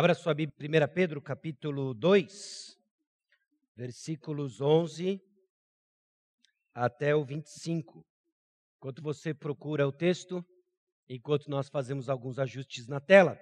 [0.00, 2.74] Abra sua Bíblia, 1 Pedro, capítulo 2,
[3.76, 5.20] versículos 11
[6.72, 8.02] até o 25.
[8.78, 10.42] Enquanto você procura o texto,
[11.06, 13.38] enquanto nós fazemos alguns ajustes na tela,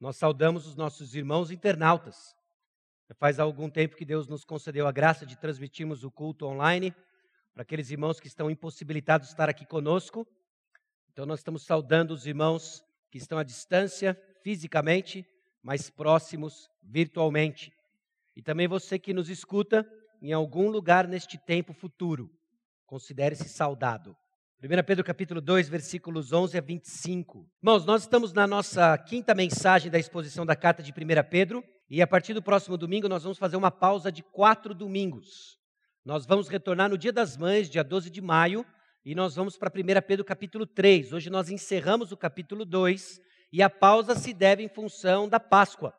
[0.00, 2.34] nós saudamos os nossos irmãos internautas.
[3.18, 6.96] Faz algum tempo que Deus nos concedeu a graça de transmitirmos o culto online
[7.52, 10.26] para aqueles irmãos que estão impossibilitados de estar aqui conosco.
[11.12, 15.28] Então, nós estamos saudando os irmãos que estão à distância, fisicamente,
[15.62, 17.72] mais próximos virtualmente.
[18.34, 19.86] E também você que nos escuta
[20.20, 22.30] em algum lugar neste tempo futuro,
[22.86, 24.16] considere-se saudado.
[24.62, 27.48] 1 Pedro capítulo 2, versículos 11 a 25.
[27.60, 30.94] Irmãos, nós estamos na nossa quinta mensagem da exposição da carta de 1
[31.28, 35.58] Pedro, e a partir do próximo domingo nós vamos fazer uma pausa de quatro domingos.
[36.04, 38.64] Nós vamos retornar no Dia das Mães, dia 12 de maio,
[39.04, 41.12] e nós vamos para 1 Pedro capítulo 3.
[41.12, 43.20] Hoje nós encerramos o capítulo 2
[43.52, 45.94] e a pausa se deve em função da Páscoa.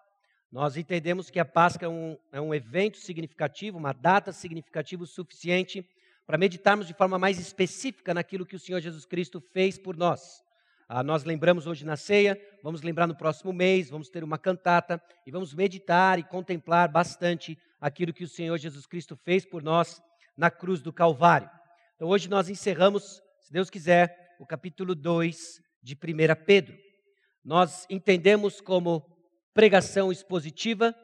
[0.51, 5.07] Nós entendemos que a Páscoa é um, é um evento significativo, uma data significativa o
[5.07, 5.87] suficiente
[6.25, 10.41] para meditarmos de forma mais específica naquilo que o Senhor Jesus Cristo fez por nós.
[10.89, 15.01] Ah, nós lembramos hoje na ceia, vamos lembrar no próximo mês, vamos ter uma cantata
[15.25, 20.01] e vamos meditar e contemplar bastante aquilo que o Senhor Jesus Cristo fez por nós
[20.35, 21.49] na cruz do Calvário.
[21.95, 25.97] Então hoje nós encerramos, se Deus quiser, o capítulo 2 de 1
[26.45, 26.82] Pedro
[27.43, 29.05] nós entendemos como
[29.53, 30.95] pregação expositiva.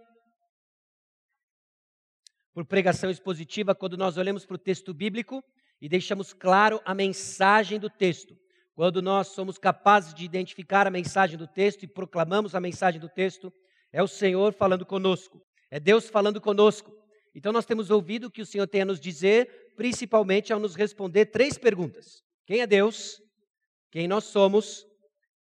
[2.54, 5.44] Por pregação expositiva, quando nós olhamos para o texto bíblico
[5.82, 8.36] e deixamos claro a mensagem do texto.
[8.74, 13.10] Quando nós somos capazes de identificar a mensagem do texto e proclamamos a mensagem do
[13.10, 13.52] texto,
[13.92, 16.92] é o Senhor falando conosco, é Deus falando conosco.
[17.36, 20.76] Então nós temos ouvido o que o Senhor tem a nos dizer, principalmente ao nos
[20.76, 23.22] responder três perguntas: Quem é Deus?
[23.92, 24.86] Quem nós somos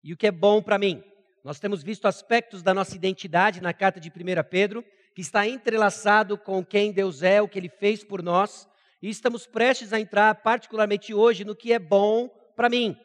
[0.05, 1.03] e o que é bom para mim.
[1.43, 4.13] Nós temos visto aspectos da nossa identidade na carta de 1
[4.49, 8.69] Pedro, que está entrelaçado com quem Deus é, o que ele fez por nós,
[9.01, 12.97] e estamos prestes a entrar, particularmente hoje, no que é bom para mim.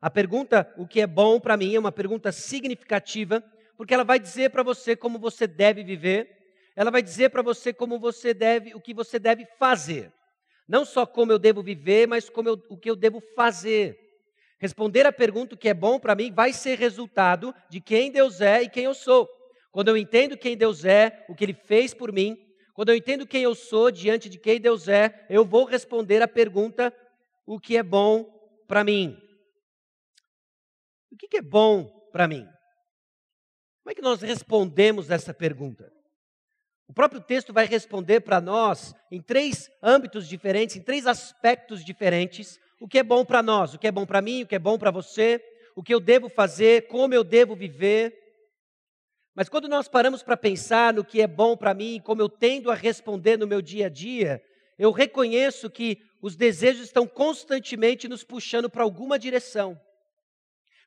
[0.00, 3.44] A pergunta, o que é bom para mim, é uma pergunta significativa,
[3.76, 6.28] porque ela vai dizer para você como você deve viver,
[6.74, 10.10] ela vai dizer para você como você deve, o que você deve fazer.
[10.66, 13.98] Não só como eu devo viver, mas como eu, o que eu devo fazer.
[14.60, 18.62] Responder a pergunta que é bom para mim vai ser resultado de quem Deus é
[18.62, 19.26] e quem eu sou.
[19.72, 22.36] Quando eu entendo quem Deus é, o que Ele fez por mim,
[22.74, 26.28] quando eu entendo quem eu sou diante de quem Deus é, eu vou responder a
[26.28, 26.94] pergunta:
[27.46, 28.24] o que é bom
[28.68, 29.16] para mim?
[31.10, 32.44] O que é bom para mim?
[33.82, 35.90] Como é que nós respondemos essa pergunta?
[36.86, 42.58] O próprio texto vai responder para nós em três âmbitos diferentes, em três aspectos diferentes,
[42.80, 44.58] o que é bom para nós, o que é bom para mim, o que é
[44.58, 45.44] bom para você,
[45.76, 48.16] o que eu devo fazer, como eu devo viver.
[49.34, 52.70] Mas quando nós paramos para pensar no que é bom para mim, como eu tendo
[52.70, 54.42] a responder no meu dia a dia,
[54.78, 59.78] eu reconheço que os desejos estão constantemente nos puxando para alguma direção.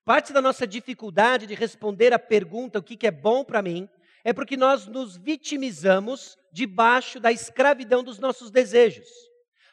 [0.04, 3.88] Parte da nossa dificuldade de responder à pergunta o que é bom para mim
[4.24, 9.08] é porque nós nos vitimizamos debaixo da escravidão dos nossos desejos.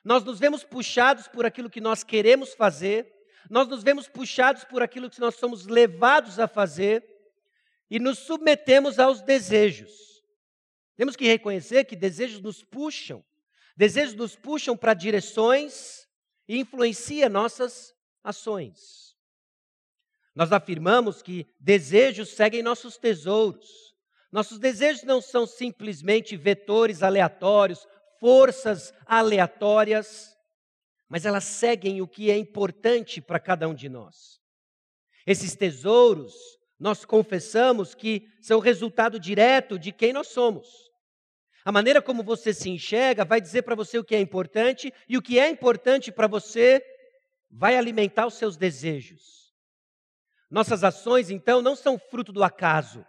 [0.05, 3.13] Nós nos vemos puxados por aquilo que nós queremos fazer,
[3.49, 7.05] nós nos vemos puxados por aquilo que nós somos levados a fazer
[7.91, 10.23] e nos submetemos aos desejos.
[10.97, 13.25] Temos que reconhecer que desejos nos puxam,
[13.77, 16.07] desejos nos puxam para direções
[16.47, 19.17] e influencia nossas ações.
[20.35, 23.95] Nós afirmamos que desejos seguem nossos tesouros.
[24.31, 27.87] Nossos desejos não são simplesmente vetores aleatórios
[28.21, 30.37] forças aleatórias,
[31.09, 34.39] mas elas seguem o que é importante para cada um de nós.
[35.27, 36.35] Esses tesouros,
[36.79, 40.69] nós confessamos que são resultado direto de quem nós somos.
[41.65, 45.17] A maneira como você se enxerga vai dizer para você o que é importante, e
[45.17, 46.83] o que é importante para você
[47.51, 49.53] vai alimentar os seus desejos.
[50.51, 53.05] Nossas ações, então, não são fruto do acaso,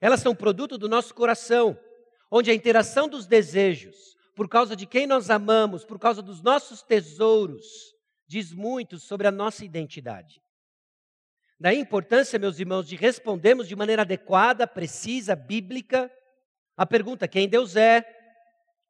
[0.00, 1.78] elas são produto do nosso coração,
[2.34, 6.82] onde a interação dos desejos por causa de quem nós amamos, por causa dos nossos
[6.82, 7.94] tesouros,
[8.26, 10.40] diz muito sobre a nossa identidade.
[11.60, 16.10] Daí a importância, meus irmãos, de respondermos de maneira adequada, precisa, bíblica,
[16.74, 18.02] a pergunta: quem Deus é,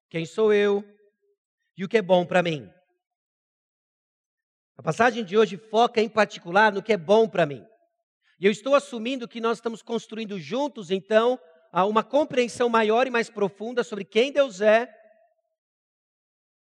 [0.09, 0.85] quem sou eu
[1.77, 2.71] e o que é bom para mim.
[4.77, 7.67] A passagem de hoje foca em particular no que é bom para mim.
[8.39, 11.39] E eu estou assumindo que nós estamos construindo juntos, então,
[11.73, 14.93] uma compreensão maior e mais profunda sobre quem Deus é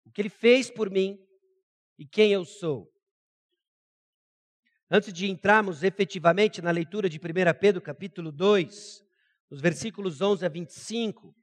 [0.05, 1.19] o que ele fez por mim
[1.99, 2.93] e quem eu sou.
[4.91, 7.21] Antes de entrarmos efetivamente na leitura de 1
[7.59, 9.03] Pedro capítulo 2,
[9.51, 11.35] nos versículos 11 a 25,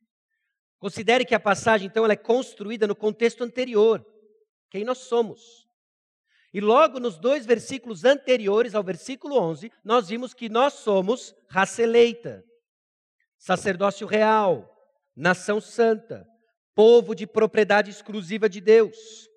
[0.77, 4.05] considere que a passagem, então, ela é construída no contexto anterior,
[4.69, 5.67] quem nós somos.
[6.53, 11.81] E logo nos dois versículos anteriores ao versículo 11, nós vimos que nós somos raça
[11.81, 12.45] eleita,
[13.39, 14.69] sacerdócio real,
[15.15, 16.27] nação santa,
[16.75, 19.27] povo de propriedade exclusiva de Deus.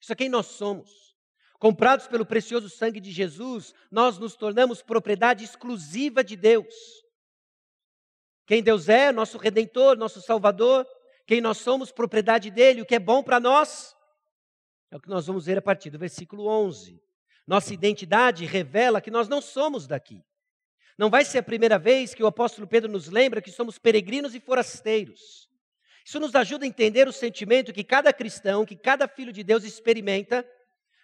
[0.00, 1.16] Isso é quem nós somos.
[1.58, 6.74] Comprados pelo precioso sangue de Jesus, nós nos tornamos propriedade exclusiva de Deus.
[8.46, 10.86] Quem Deus é, nosso redentor, nosso salvador,
[11.26, 13.96] quem nós somos, propriedade dele, o que é bom para nós,
[14.90, 17.02] é o que nós vamos ver a partir do versículo 11.
[17.46, 20.22] Nossa identidade revela que nós não somos daqui.
[20.98, 24.34] Não vai ser a primeira vez que o apóstolo Pedro nos lembra que somos peregrinos
[24.34, 25.50] e forasteiros.
[26.04, 29.64] Isso nos ajuda a entender o sentimento que cada cristão, que cada filho de Deus
[29.64, 30.48] experimenta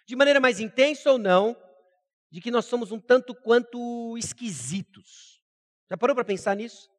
[0.07, 1.55] de maneira mais intensa ou não,
[2.31, 5.41] de que nós somos um tanto quanto esquisitos.
[5.89, 6.89] Já parou para pensar nisso?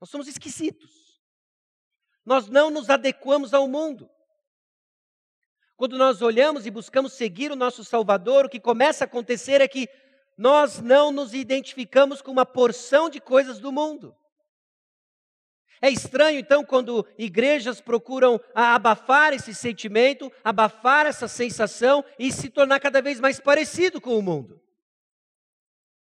[0.00, 1.20] Nós somos esquisitos.
[2.24, 4.08] Nós não nos adequamos ao mundo.
[5.76, 9.66] Quando nós olhamos e buscamos seguir o nosso Salvador, o que começa a acontecer é
[9.66, 9.88] que
[10.40, 14.16] nós não nos identificamos com uma porção de coisas do mundo.
[15.82, 22.80] É estranho, então, quando igrejas procuram abafar esse sentimento, abafar essa sensação e se tornar
[22.80, 24.58] cada vez mais parecido com o mundo.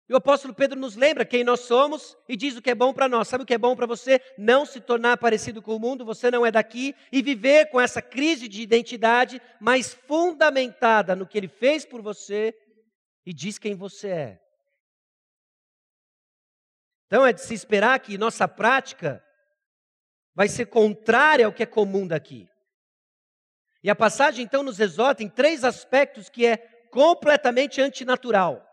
[0.09, 2.93] E o apóstolo Pedro nos lembra quem nós somos e diz o que é bom
[2.93, 3.27] para nós.
[3.27, 4.21] Sabe o que é bom para você?
[4.39, 8.01] Não se tornar parecido com o mundo, você não é daqui, e viver com essa
[8.01, 12.55] crise de identidade, mas fundamentada no que ele fez por você
[13.25, 14.41] e diz quem você é.
[17.07, 19.23] Então é de se esperar que nossa prática
[20.35, 22.49] vai ser contrária ao que é comum daqui.
[23.83, 26.57] E a passagem então nos exorta em três aspectos que é
[26.91, 28.67] completamente antinatural.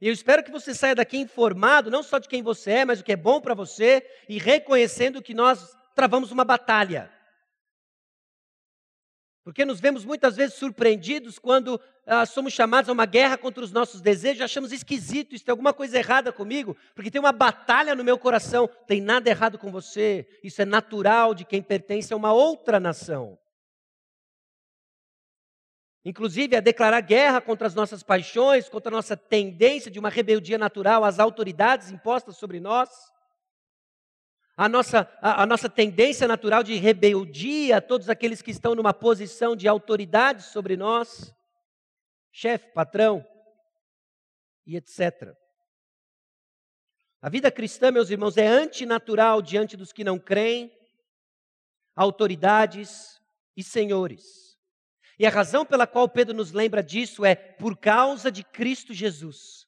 [0.00, 3.00] E eu espero que você saia daqui informado, não só de quem você é, mas
[3.00, 7.12] o que é bom para você, e reconhecendo que nós travamos uma batalha.
[9.48, 13.72] Porque nos vemos muitas vezes surpreendidos quando ah, somos chamados a uma guerra contra os
[13.72, 18.04] nossos desejos, achamos esquisito, isso tem alguma coisa errada comigo, porque tem uma batalha no
[18.04, 18.68] meu coração.
[18.86, 23.38] Tem nada errado com você, isso é natural de quem pertence a uma outra nação.
[26.04, 30.58] Inclusive, a declarar guerra contra as nossas paixões, contra a nossa tendência de uma rebeldia
[30.58, 32.90] natural às autoridades impostas sobre nós
[34.58, 38.92] a nossa, a, a, nossa tendência natural de rebeldia a todos aqueles que estão numa
[38.92, 41.32] posição de autoridade sobre nós,
[42.32, 43.24] chefe, patrão
[44.66, 45.32] e etc.
[47.22, 50.76] A vida cristã, meus irmãos, é antinatural diante dos que não creem,
[51.94, 53.22] autoridades
[53.56, 54.58] e senhores.
[55.20, 59.67] E a razão pela qual Pedro nos lembra disso é por causa de Cristo Jesus.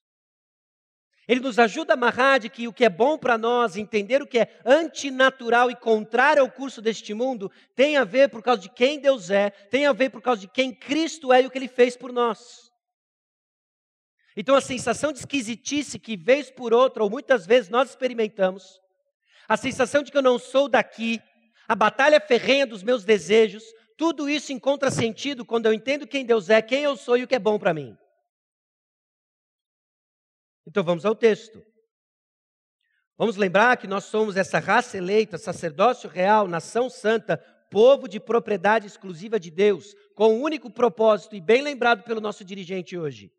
[1.30, 4.26] Ele nos ajuda a amarrar de que o que é bom para nós, entender o
[4.26, 8.68] que é antinatural e contrário ao curso deste mundo, tem a ver por causa de
[8.68, 11.56] quem Deus é, tem a ver por causa de quem Cristo é e o que
[11.56, 12.72] ele fez por nós.
[14.36, 18.80] Então a sensação de esquisitice que vez por outra, ou muitas vezes nós experimentamos,
[19.46, 21.22] a sensação de que eu não sou daqui,
[21.68, 23.62] a batalha ferrenha dos meus desejos,
[23.96, 27.28] tudo isso encontra sentido quando eu entendo quem Deus é, quem eu sou e o
[27.28, 27.96] que é bom para mim.
[30.66, 31.64] Então vamos ao texto.
[33.16, 37.36] Vamos lembrar que nós somos essa raça eleita, sacerdócio real, nação santa,
[37.70, 42.20] povo de propriedade exclusiva de Deus, com o um único propósito, e bem lembrado pelo
[42.20, 43.30] nosso dirigente hoje,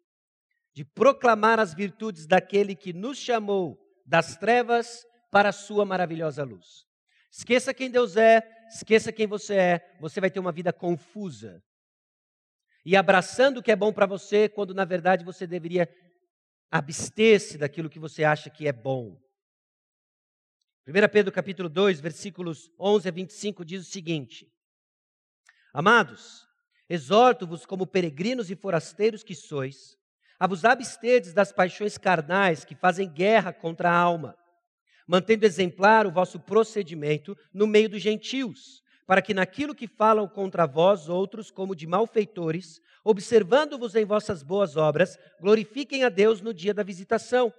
[0.74, 6.86] de proclamar as virtudes daquele que nos chamou das trevas para a sua maravilhosa luz.
[7.32, 11.64] Esqueça quem Deus é, esqueça quem você é, você vai ter uma vida confusa.
[12.86, 15.90] E abraçando o que é bom para você, quando na verdade você deveria
[16.72, 19.22] abster-se daquilo que você acha que é bom.
[20.88, 24.52] 1 Pedro capítulo 2, versículos 11 a 25 diz o seguinte:
[25.74, 26.48] Amados,
[26.90, 29.98] exorto-vos como peregrinos e forasteiros que sois,
[30.40, 34.36] a vos absterdes das paixões carnais que fazem guerra contra a alma,
[35.06, 40.66] mantendo exemplar o vosso procedimento no meio dos gentios, para que naquilo que falam contra
[40.66, 46.74] vós outros como de malfeitores, observando-vos em vossas boas obras, glorifiquem a Deus no dia
[46.74, 47.54] da visitação.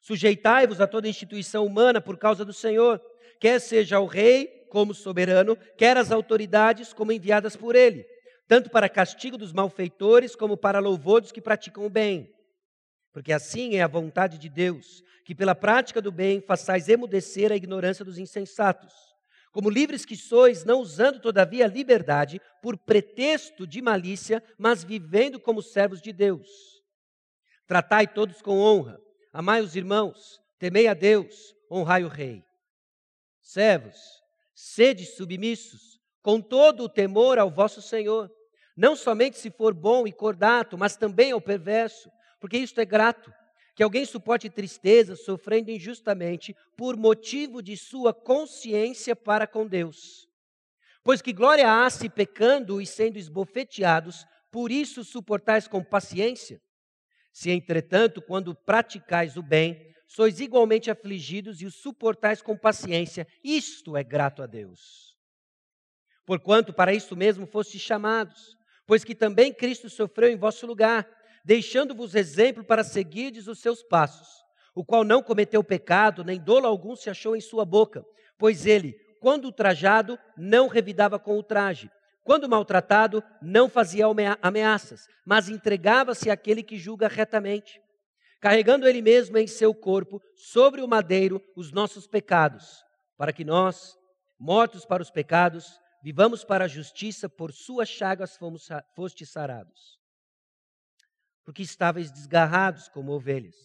[0.00, 3.02] Sujeitai-vos a toda instituição humana por causa do Senhor,
[3.40, 8.06] quer seja o rei como soberano, quer as autoridades como enviadas por ele,
[8.46, 12.32] tanto para castigo dos malfeitores como para louvor dos que praticam o bem.
[13.12, 17.56] Porque assim é a vontade de Deus, que pela prática do bem façais emudecer a
[17.56, 19.13] ignorância dos insensatos
[19.54, 25.38] como livres que sois, não usando todavia a liberdade por pretexto de malícia, mas vivendo
[25.38, 26.82] como servos de Deus.
[27.64, 29.00] Tratai todos com honra,
[29.32, 32.42] amai os irmãos, Temei a Deus, honrai o rei.
[33.42, 33.98] Servos,
[34.54, 38.30] sede submissos, com todo o temor ao vosso Senhor,
[38.76, 43.32] não somente se for bom e cordato, mas também ao perverso, porque isto é grato,
[43.74, 50.28] que alguém suporte tristeza, sofrendo injustamente, por motivo de sua consciência para com Deus.
[51.02, 56.62] Pois que glória há se pecando e sendo esbofeteados, por isso suportais com paciência?
[57.32, 63.96] Se, entretanto, quando praticais o bem, sois igualmente afligidos e o suportais com paciência, isto
[63.96, 65.16] é grato a Deus.
[66.24, 71.06] Porquanto para isso mesmo fostes chamados, pois que também Cristo sofreu em vosso lugar,
[71.44, 74.28] deixando-vos exemplo para seguirdes os seus passos,
[74.74, 78.04] o qual não cometeu pecado, nem dolo algum se achou em sua boca,
[78.38, 81.90] pois ele, quando ultrajado, não revidava com ultraje,
[82.24, 84.06] quando maltratado, não fazia
[84.40, 87.78] ameaças, mas entregava-se àquele que julga retamente,
[88.40, 92.82] carregando ele mesmo em seu corpo, sobre o madeiro, os nossos pecados,
[93.16, 93.94] para que nós,
[94.38, 100.03] mortos para os pecados, vivamos para a justiça, por suas chagas fomos, foste sarados.
[101.44, 103.56] Porque estáveis desgarrados como ovelhas.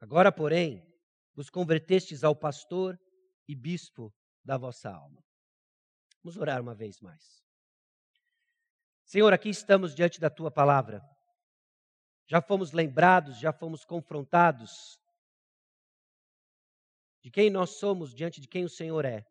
[0.00, 0.86] Agora, porém,
[1.34, 2.98] vos convertestes ao pastor
[3.46, 4.12] e bispo
[4.44, 5.22] da vossa alma.
[6.22, 7.42] Vamos orar uma vez mais.
[9.04, 11.02] Senhor, aqui estamos diante da tua palavra.
[12.26, 14.98] Já fomos lembrados, já fomos confrontados
[17.22, 19.24] de quem nós somos diante de quem o Senhor é.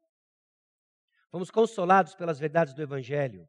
[1.29, 3.47] Fomos consolados pelas verdades do Evangelho.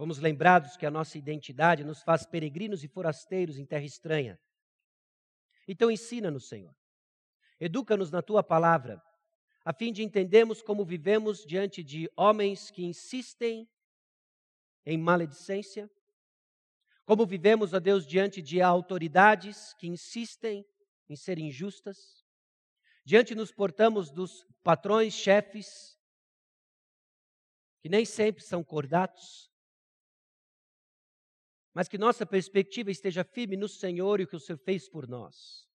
[0.00, 4.40] Fomos lembrados que a nossa identidade nos faz peregrinos e forasteiros em terra estranha.
[5.68, 6.74] Então ensina-nos, Senhor.
[7.60, 8.98] Educa-nos na tua palavra
[9.62, 13.68] a fim de entendermos como vivemos diante de homens que insistem
[14.86, 15.90] em maledicência,
[17.04, 20.64] como vivemos, ó Deus, diante de autoridades que insistem
[21.10, 22.24] em ser injustas,
[23.04, 26.00] diante nos portamos dos patrões, chefes,
[27.82, 29.49] que nem sempre são cordatos,
[31.74, 35.08] mas que nossa perspectiva esteja firme no Senhor e o que o Senhor fez por
[35.08, 35.68] nós.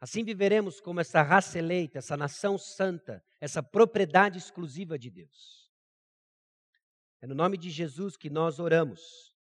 [0.00, 5.70] Assim viveremos como essa raça eleita, essa nação santa, essa propriedade exclusiva de Deus.
[7.20, 9.34] É no nome de Jesus que nós oramos,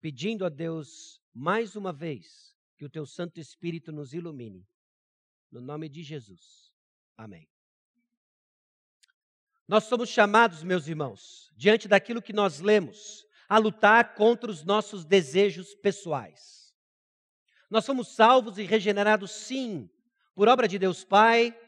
[0.00, 4.66] pedindo a Deus mais uma vez que o teu Santo Espírito nos ilumine.
[5.50, 6.72] No nome de Jesus.
[7.16, 7.48] Amém.
[9.66, 15.04] Nós somos chamados, meus irmãos, diante daquilo que nós lemos, a lutar contra os nossos
[15.04, 16.74] desejos pessoais.
[17.70, 19.90] Nós somos salvos e regenerados, sim,
[20.34, 21.58] por obra de Deus Pai,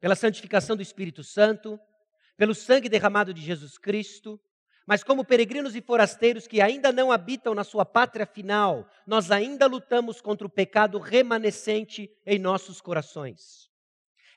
[0.00, 1.78] pela santificação do Espírito Santo,
[2.36, 4.40] pelo sangue derramado de Jesus Cristo,
[4.86, 9.66] mas como peregrinos e forasteiros que ainda não habitam na sua pátria final, nós ainda
[9.66, 13.68] lutamos contra o pecado remanescente em nossos corações.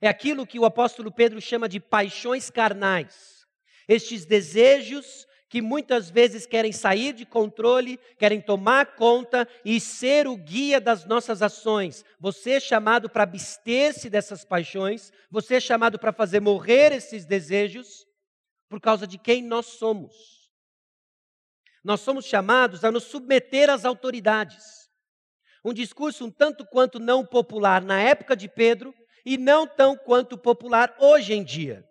[0.01, 3.45] É aquilo que o apóstolo Pedro chama de paixões carnais.
[3.87, 10.37] Estes desejos que muitas vezes querem sair de controle, querem tomar conta e ser o
[10.37, 12.05] guia das nossas ações.
[12.19, 18.05] Você é chamado para abster-se dessas paixões, você é chamado para fazer morrer esses desejos
[18.69, 20.13] por causa de quem nós somos.
[21.83, 24.87] Nós somos chamados a nos submeter às autoridades.
[25.65, 28.93] Um discurso um tanto quanto não popular na época de Pedro
[29.25, 31.83] e não tão quanto popular hoje em dia.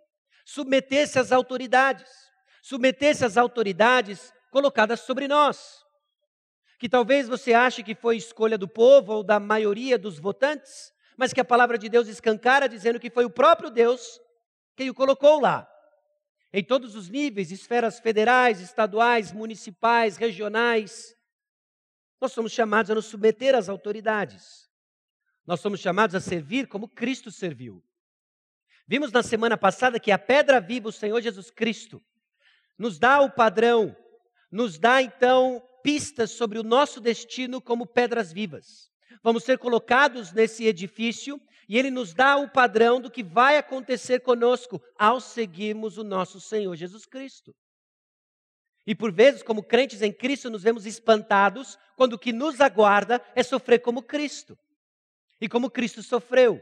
[0.45, 2.28] Submeter-se às autoridades
[2.69, 5.83] submetesse às autoridades colocadas sobre nós.
[6.79, 11.33] Que talvez você ache que foi escolha do povo ou da maioria dos votantes, mas
[11.33, 14.21] que a palavra de Deus escancara dizendo que foi o próprio Deus
[14.77, 15.67] quem o colocou lá.
[16.53, 21.17] Em todos os níveis, esferas federais, estaduais, municipais, regionais,
[22.21, 24.69] nós somos chamados a nos submeter às autoridades.
[25.47, 27.83] Nós somos chamados a servir como Cristo serviu.
[28.87, 32.03] Vimos na semana passada que a pedra viva, o Senhor Jesus Cristo,
[32.79, 33.97] nos dá o padrão,
[34.51, 38.91] nos dá então pistas sobre o nosso destino como pedras vivas.
[39.23, 44.21] Vamos ser colocados nesse edifício e ele nos dá o padrão do que vai acontecer
[44.21, 47.55] conosco ao seguirmos o nosso Senhor Jesus Cristo.
[48.87, 53.23] E por vezes, como crentes em Cristo, nos vemos espantados quando o que nos aguarda
[53.35, 54.59] é sofrer como Cristo.
[55.39, 56.59] E como Cristo sofreu.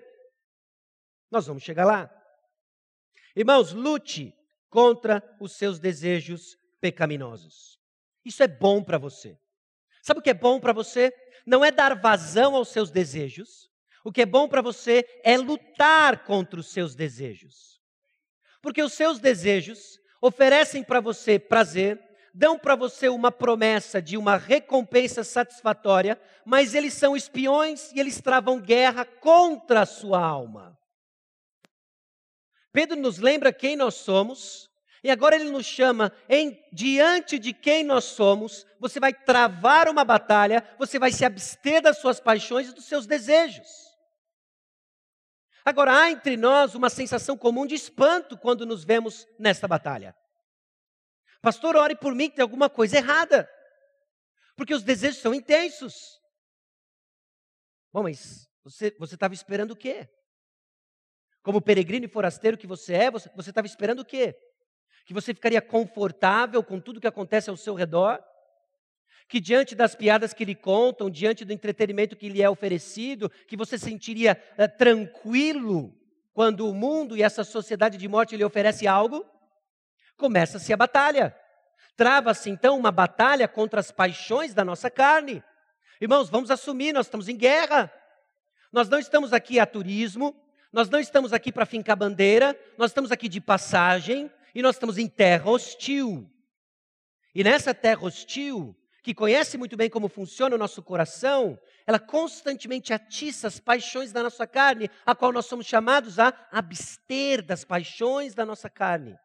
[1.31, 2.11] Nós vamos chegar lá.
[3.37, 4.36] Irmãos, lute
[4.69, 7.79] contra os seus desejos pecaminosos.
[8.25, 9.39] Isso é bom para você.
[10.03, 11.13] Sabe o que é bom para você?
[11.47, 13.71] Não é dar vazão aos seus desejos.
[14.05, 17.81] O que é bom para você é lutar contra os seus desejos.
[18.63, 22.01] Porque os seus desejos oferecem para você prazer,
[22.33, 28.21] dão para você uma promessa de uma recompensa satisfatória, mas eles são espiões e eles
[28.21, 30.77] travam guerra contra a sua alma.
[32.77, 34.71] Pedro nos lembra quem nós somos,
[35.03, 40.05] e agora ele nos chama em diante de quem nós somos, você vai travar uma
[40.05, 43.67] batalha, você vai se abster das suas paixões e dos seus desejos.
[45.65, 50.15] Agora há entre nós uma sensação comum de espanto quando nos vemos nesta batalha.
[51.41, 53.51] Pastor, ore por mim que tem alguma coisa errada.
[54.55, 56.21] Porque os desejos são intensos.
[57.91, 60.11] Bom, mas você estava esperando o quê?
[61.47, 64.37] Como peregrino e forasteiro que você é, você estava esperando o quê?
[65.05, 68.19] Que você ficaria confortável com tudo que acontece ao seu redor?
[69.29, 73.57] Que diante das piadas que lhe contam, diante do entretenimento que lhe é oferecido, que
[73.57, 75.97] você sentiria é, tranquilo
[76.35, 79.25] quando o mundo e essa sociedade de morte lhe oferece algo?
[80.17, 81.33] começa-se a batalha.
[81.97, 85.45] Trava-se então uma batalha contra as paixões da nossa carne.
[86.01, 87.89] Irmãos, vamos assumir, nós estamos em guerra.
[88.73, 90.35] Nós não estamos aqui a turismo,
[90.77, 94.99] nós não estamos aqui para fincar bandeira, nós estamos aqui de passagem e nós estamos
[94.99, 96.31] em terra hostil.
[97.35, 102.93] E nessa terra hostil, que conhece muito bem como funciona o nosso coração, ela constantemente
[102.93, 108.35] atiça as paixões da nossa carne, a qual nós somos chamados a abster das paixões
[108.35, 109.19] da nossa carne.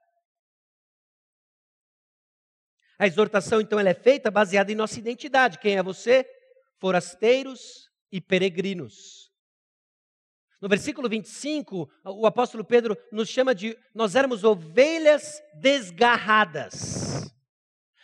[2.97, 5.59] A exortação, então, ela é feita baseada em nossa identidade.
[5.59, 6.25] Quem é você?
[6.79, 9.30] Forasteiros e peregrinos.
[10.61, 17.33] No versículo 25, o apóstolo Pedro nos chama de nós éramos ovelhas desgarradas.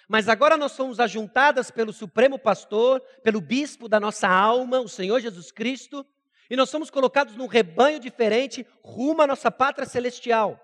[0.08, 5.20] Mas agora nós somos ajuntadas pelo Supremo Pastor, pelo bispo da nossa alma, o Senhor
[5.20, 6.04] Jesus Cristo,
[6.50, 10.60] e nós somos colocados num rebanho diferente rumo à nossa pátria celestial.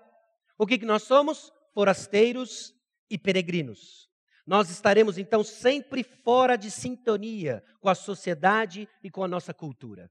[0.58, 1.52] O que, que nós somos?
[1.72, 2.74] Forasteiros
[3.08, 4.10] e peregrinos.
[4.44, 10.10] Nós estaremos então sempre fora de sintonia com a sociedade e com a nossa cultura.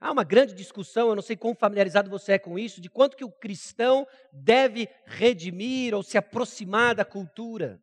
[0.00, 3.16] Há uma grande discussão, eu não sei quão familiarizado você é com isso, de quanto
[3.16, 7.78] que o cristão deve redimir ou se aproximar da cultura.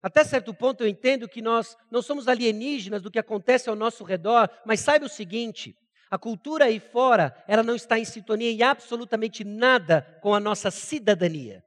[0.00, 4.04] Até certo ponto eu entendo que nós não somos alienígenas do que acontece ao nosso
[4.04, 5.76] redor, mas saiba o seguinte:
[6.08, 10.70] a cultura aí fora, ela não está em sintonia em absolutamente nada com a nossa
[10.70, 11.64] cidadania.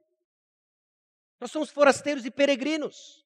[1.38, 3.22] Nós somos forasteiros e peregrinos.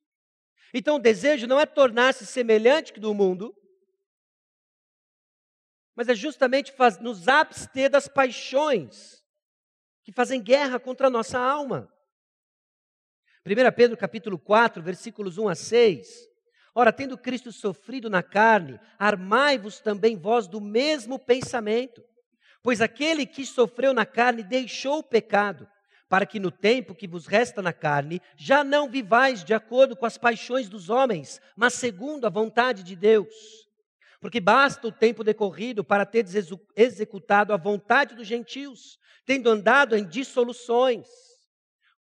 [0.73, 3.55] Então o desejo não é tornar-se semelhante do mundo,
[5.95, 9.23] mas é justamente faz, nos abster das paixões
[10.03, 11.91] que fazem guerra contra a nossa alma.
[13.47, 16.29] 1 Pedro capítulo 4, versículos 1 a 6.
[16.75, 22.03] Ora, tendo Cristo sofrido na carne, armai-vos também vós do mesmo pensamento.
[22.63, 25.69] Pois aquele que sofreu na carne deixou o pecado,
[26.09, 30.07] para que no tempo que vos resta na carne, já não vivais de acordo com
[30.07, 33.35] as paixões dos homens, mas segundo a vontade de Deus.
[34.25, 36.33] Porque basta o tempo decorrido para teres
[36.75, 41.07] executado a vontade dos gentios, tendo andado em dissoluções,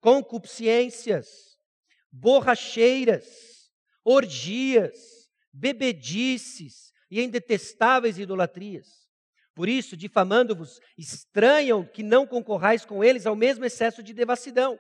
[0.00, 1.58] concupiscências,
[2.10, 3.70] borracheiras,
[4.02, 9.04] orgias, bebedices e em detestáveis idolatrias
[9.54, 14.78] por isso, difamando-vos, estranham que não concorrais com eles ao mesmo excesso de devassidão,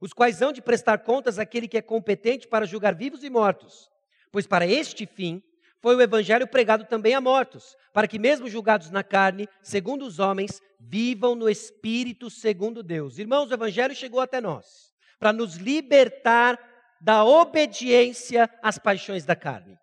[0.00, 3.90] os quais hão de prestar contas àquele que é competente para julgar vivos e mortos.
[4.32, 5.42] Pois para este fim
[5.86, 10.18] foi o evangelho pregado também a mortos, para que, mesmo julgados na carne, segundo os
[10.18, 13.20] homens, vivam no espírito segundo Deus.
[13.20, 16.58] Irmãos, o evangelho chegou até nós para nos libertar
[17.00, 19.78] da obediência às paixões da carne.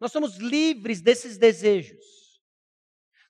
[0.00, 2.04] Nós somos livres desses desejos.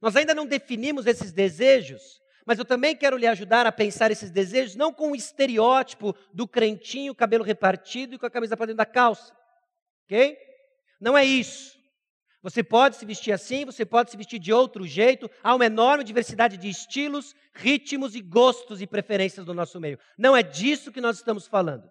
[0.01, 4.31] Nós ainda não definimos esses desejos, mas eu também quero lhe ajudar a pensar esses
[4.31, 8.79] desejos não com o estereótipo do crentinho, cabelo repartido e com a camisa para dentro
[8.79, 9.37] da calça.
[10.09, 10.39] Ok?
[10.99, 11.79] Não é isso.
[12.43, 15.31] Você pode se vestir assim, você pode se vestir de outro jeito.
[15.43, 19.99] Há uma enorme diversidade de estilos, ritmos e gostos e preferências no nosso meio.
[20.17, 21.91] Não é disso que nós estamos falando.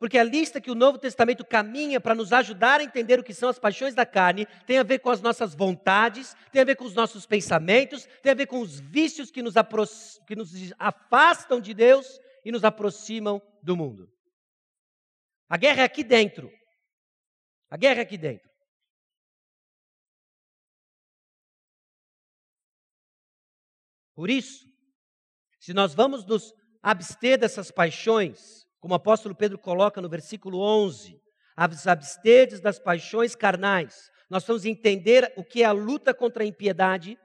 [0.00, 3.34] Porque a lista que o Novo Testamento caminha para nos ajudar a entender o que
[3.34, 6.74] são as paixões da carne tem a ver com as nossas vontades, tem a ver
[6.74, 9.54] com os nossos pensamentos, tem a ver com os vícios que nos,
[10.26, 14.10] que nos afastam de Deus e nos aproximam do mundo.
[15.50, 16.48] A guerra é aqui dentro.
[17.68, 18.48] A guerra é aqui dentro.
[24.14, 24.64] Por isso,
[25.58, 31.20] se nós vamos nos abster dessas paixões, como o apóstolo Pedro coloca no versículo 11,
[31.56, 34.08] as abstedes das paixões carnais.
[34.30, 37.18] Nós vamos entender o que é a luta contra a impiedade,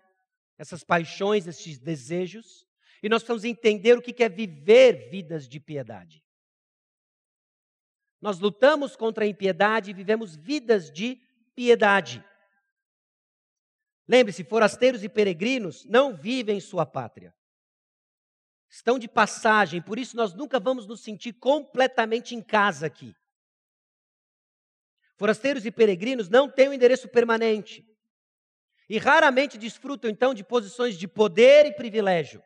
[0.57, 2.65] essas paixões, esses desejos,
[3.03, 6.24] E nós precisamos entender o que é viver vidas de piedade.
[8.25, 11.21] Nós lutamos contra a impiedade e vivemos vidas de
[11.53, 12.25] piedade.
[14.07, 17.35] Lembre-se, forasteiros e peregrinos não vivem em sua pátria.
[18.67, 23.15] Estão de passagem, por isso nós nunca vamos nos sentir completamente em casa aqui.
[25.17, 27.87] Forasteiros e peregrinos não têm um endereço permanente.
[28.89, 32.41] E raramente desfrutam, então, de posições de poder e privilégio.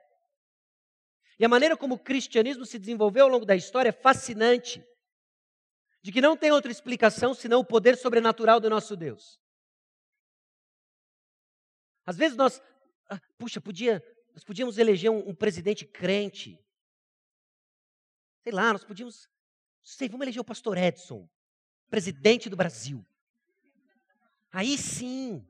[1.39, 4.85] E a maneira como o cristianismo se desenvolveu ao longo da história é fascinante.
[6.01, 9.39] De que não tem outra explicação senão o poder sobrenatural do nosso Deus.
[12.05, 12.61] Às vezes nós,
[13.09, 16.59] ah, puxa, podia, nós podíamos eleger um, um, presidente crente.
[18.41, 19.29] Sei lá, nós podíamos,
[19.83, 21.29] sei, vamos eleger o pastor Edson,
[21.89, 23.05] presidente do Brasil.
[24.51, 25.45] Aí sim,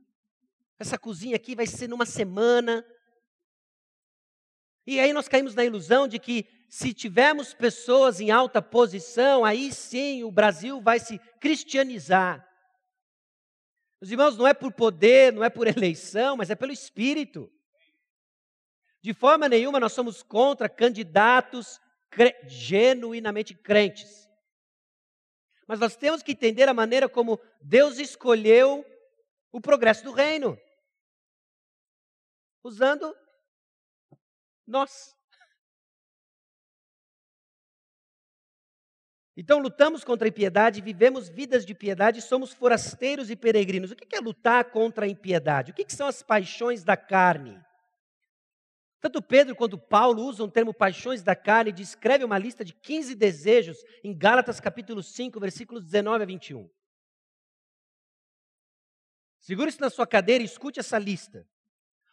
[0.78, 2.86] essa cozinha aqui vai ser numa semana.
[4.86, 9.73] E aí nós caímos na ilusão de que se tivermos pessoas em alta posição, aí
[9.73, 12.47] sim o Brasil vai se cristianizar.
[13.99, 17.51] Os irmãos, não é por poder, não é por eleição, mas é pelo Espírito.
[19.01, 21.79] De forma nenhuma nós somos contra candidatos
[22.10, 24.29] cre genuinamente crentes.
[25.67, 28.86] Mas nós temos que entender a maneira como Deus escolheu
[29.51, 30.58] o progresso do reino
[32.63, 33.15] usando
[34.67, 35.15] nós.
[39.41, 43.89] Então lutamos contra a impiedade, vivemos vidas de piedade, somos forasteiros e peregrinos.
[43.89, 45.71] O que é lutar contra a impiedade?
[45.71, 47.58] O que são as paixões da carne?
[48.99, 52.73] Tanto Pedro quanto Paulo usam o termo paixões da carne e descreve uma lista de
[52.73, 56.69] 15 desejos em Gálatas capítulo 5, versículos 19 a 21.
[59.39, 61.47] Segure-se na sua cadeira e escute essa lista.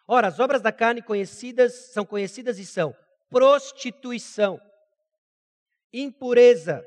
[0.07, 2.95] Ora, as obras da carne conhecidas são conhecidas e são
[3.29, 4.61] prostituição,
[5.93, 6.87] impureza,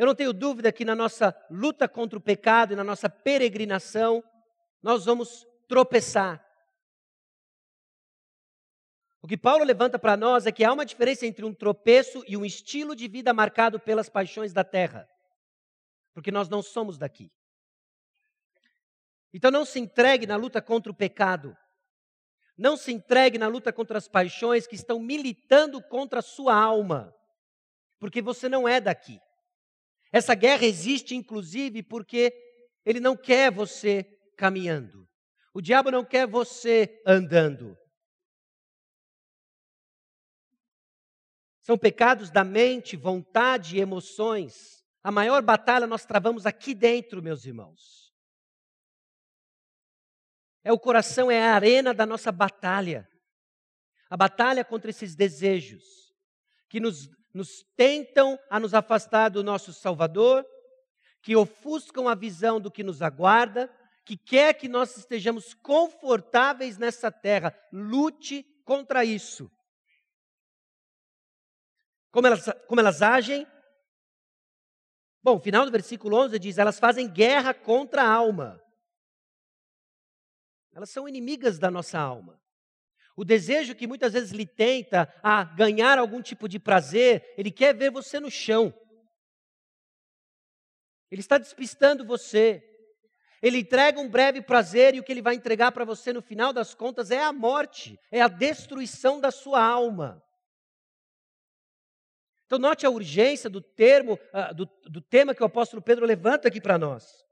[0.00, 4.24] Eu não tenho dúvida que na nossa luta contra o pecado e na nossa peregrinação,
[4.82, 6.42] nós vamos tropeçar.
[9.20, 12.34] O que Paulo levanta para nós é que há uma diferença entre um tropeço e
[12.34, 15.06] um estilo de vida marcado pelas paixões da terra.
[16.14, 17.30] Porque nós não somos daqui.
[19.34, 21.54] Então não se entregue na luta contra o pecado
[22.56, 27.16] não se entregue na luta contra as paixões que estão militando contra a sua alma,
[27.98, 29.18] porque você não é daqui.
[30.12, 32.32] Essa guerra existe, inclusive, porque
[32.84, 34.04] ele não quer você
[34.36, 35.08] caminhando.
[35.52, 37.76] O diabo não quer você andando.
[41.62, 44.84] São pecados da mente, vontade e emoções.
[45.02, 48.12] A maior batalha nós travamos aqui dentro, meus irmãos.
[50.62, 53.08] É o coração, é a arena da nossa batalha.
[54.08, 55.84] A batalha contra esses desejos
[56.68, 60.44] que nos, nos tentam a nos afastar do nosso Salvador,
[61.22, 63.70] que ofuscam a visão do que nos aguarda,
[64.04, 67.56] que quer que nós estejamos confortáveis nessa terra.
[67.72, 69.50] Lute contra isso.
[72.10, 73.46] Como elas, como elas agem?
[75.22, 78.60] Bom, o final do versículo 11 diz: elas fazem guerra contra a alma.
[80.72, 82.39] Elas são inimigas da nossa alma.
[83.20, 87.74] O desejo que muitas vezes lhe tenta a ganhar algum tipo de prazer, ele quer
[87.74, 88.72] ver você no chão.
[91.10, 92.64] Ele está despistando você.
[93.42, 96.50] Ele entrega um breve prazer e o que ele vai entregar para você no final
[96.50, 100.24] das contas é a morte, é a destruição da sua alma.
[102.46, 106.48] Então, note a urgência do termo, uh, do, do tema que o apóstolo Pedro levanta
[106.48, 107.22] aqui para nós.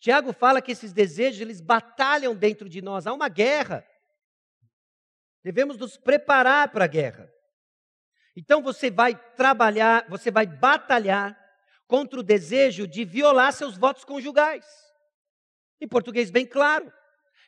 [0.00, 3.86] Tiago fala que esses desejos, eles batalham dentro de nós, há uma guerra.
[5.42, 7.28] Devemos nos preparar para a guerra.
[8.36, 11.38] Então você vai trabalhar, você vai batalhar
[11.86, 14.64] contra o desejo de violar seus votos conjugais.
[15.80, 16.90] Em português bem claro.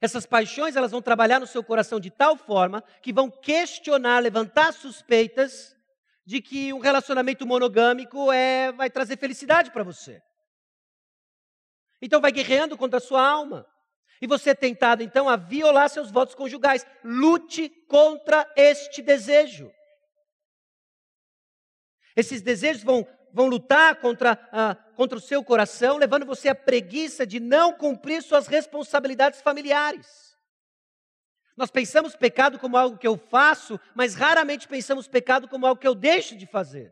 [0.01, 4.73] Essas paixões, elas vão trabalhar no seu coração de tal forma que vão questionar, levantar
[4.73, 5.75] suspeitas
[6.27, 10.21] de que um relacionamento monogâmico é vai trazer felicidade para você.
[12.03, 13.67] Então vai guerreando contra a sua alma.
[14.25, 16.87] E você é tentado então a violar seus votos conjugais.
[17.05, 19.71] Lute contra este desejo.
[22.17, 27.27] Esses desejos vão, vão lutar contra, uh, contra o seu coração, levando você à preguiça
[27.27, 30.35] de não cumprir suas responsabilidades familiares.
[31.55, 35.87] Nós pensamos pecado como algo que eu faço, mas raramente pensamos pecado como algo que
[35.87, 36.91] eu deixo de fazer.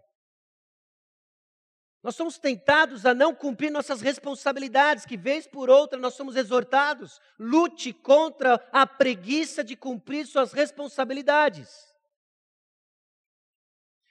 [2.03, 7.21] Nós somos tentados a não cumprir nossas responsabilidades, que vez por outra nós somos exortados.
[7.39, 11.93] Lute contra a preguiça de cumprir suas responsabilidades.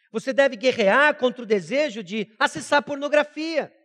[0.09, 3.75] Você deve guerrear contra o desejo de acessar pornografia.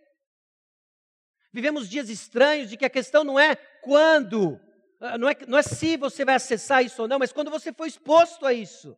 [1.53, 4.61] Vivemos dias estranhos de que a questão não é quando,
[5.01, 7.73] ah, não é, não é se você vai acessar isso ou não, mas quando você
[7.73, 8.97] foi exposto a isso.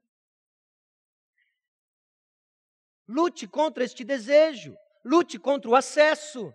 [3.07, 4.77] Lute contra este desejo.
[5.09, 6.55] Lute contra o acesso,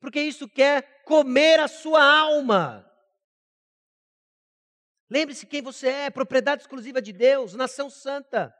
[0.00, 2.90] porque isso quer comer a sua alma.
[5.10, 8.56] Lembre-se quem você é, propriedade exclusiva de Deus, nação santa.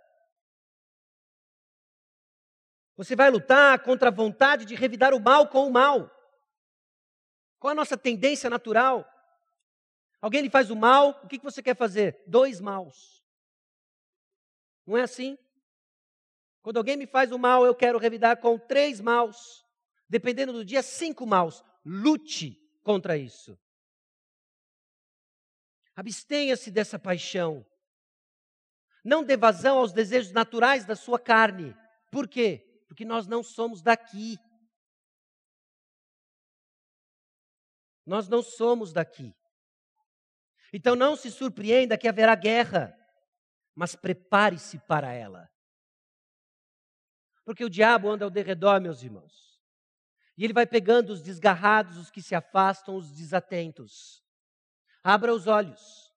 [2.94, 6.10] Você vai lutar contra a vontade de revidar o mal com o mal.
[7.58, 9.10] Qual a nossa tendência natural?
[10.20, 12.22] Alguém lhe faz o mal, o que você quer fazer?
[12.26, 13.24] Dois maus.
[14.86, 15.38] Não é assim?
[16.66, 19.64] Quando alguém me faz o mal, eu quero revidar com três maus.
[20.08, 21.62] Dependendo do dia, cinco maus.
[21.84, 23.56] Lute contra isso.
[25.94, 27.64] Abstenha-se dessa paixão.
[29.04, 31.72] Não dê vazão aos desejos naturais da sua carne.
[32.10, 32.84] Por quê?
[32.88, 34.36] Porque nós não somos daqui.
[38.04, 39.32] Nós não somos daqui.
[40.72, 42.92] Então não se surpreenda que haverá guerra,
[43.72, 45.48] mas prepare-se para ela.
[47.46, 49.56] Porque o diabo anda ao derredor, meus irmãos.
[50.36, 54.20] E ele vai pegando os desgarrados, os que se afastam, os desatentos.
[55.02, 56.12] Abra os olhos.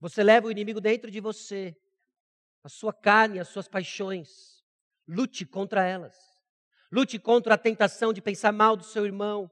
[0.00, 1.74] Você leva o inimigo dentro de você,
[2.64, 4.60] a sua carne, as suas paixões.
[5.06, 6.16] Lute contra elas.
[6.90, 9.48] Lute contra a tentação de pensar mal do seu irmão.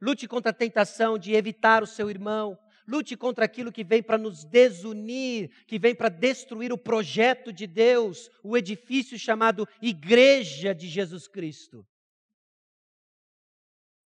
[0.00, 2.58] Lute contra a tentação de evitar o seu irmão.
[2.92, 7.66] Lute contra aquilo que vem para nos desunir, que vem para destruir o projeto de
[7.66, 11.86] Deus, o edifício chamado Igreja de Jesus Cristo.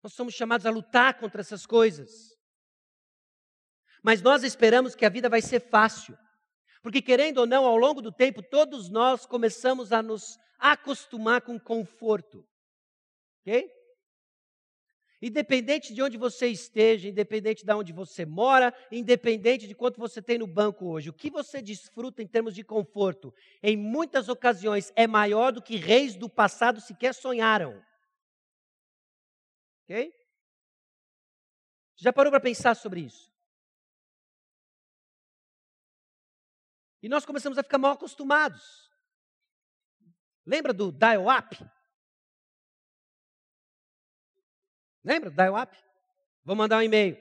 [0.03, 2.37] Nós somos chamados a lutar contra essas coisas.
[4.03, 6.15] Mas nós esperamos que a vida vai ser fácil.
[6.83, 11.59] Porque, querendo ou não, ao longo do tempo, todos nós começamos a nos acostumar com
[11.59, 12.47] conforto.
[13.41, 13.67] Ok?
[15.23, 20.39] Independente de onde você esteja, independente de onde você mora, independente de quanto você tem
[20.39, 25.07] no banco hoje, o que você desfruta em termos de conforto, em muitas ocasiões é
[25.07, 27.83] maior do que reis do passado sequer sonharam.
[29.85, 30.13] Ok?
[31.97, 33.33] Já parou para pensar sobre isso?
[37.03, 38.91] E nós começamos a ficar mal acostumados.
[40.45, 41.57] Lembra do dial-up?
[45.05, 45.77] Lembra dial-up?
[46.45, 47.19] Vou mandar um e-mail.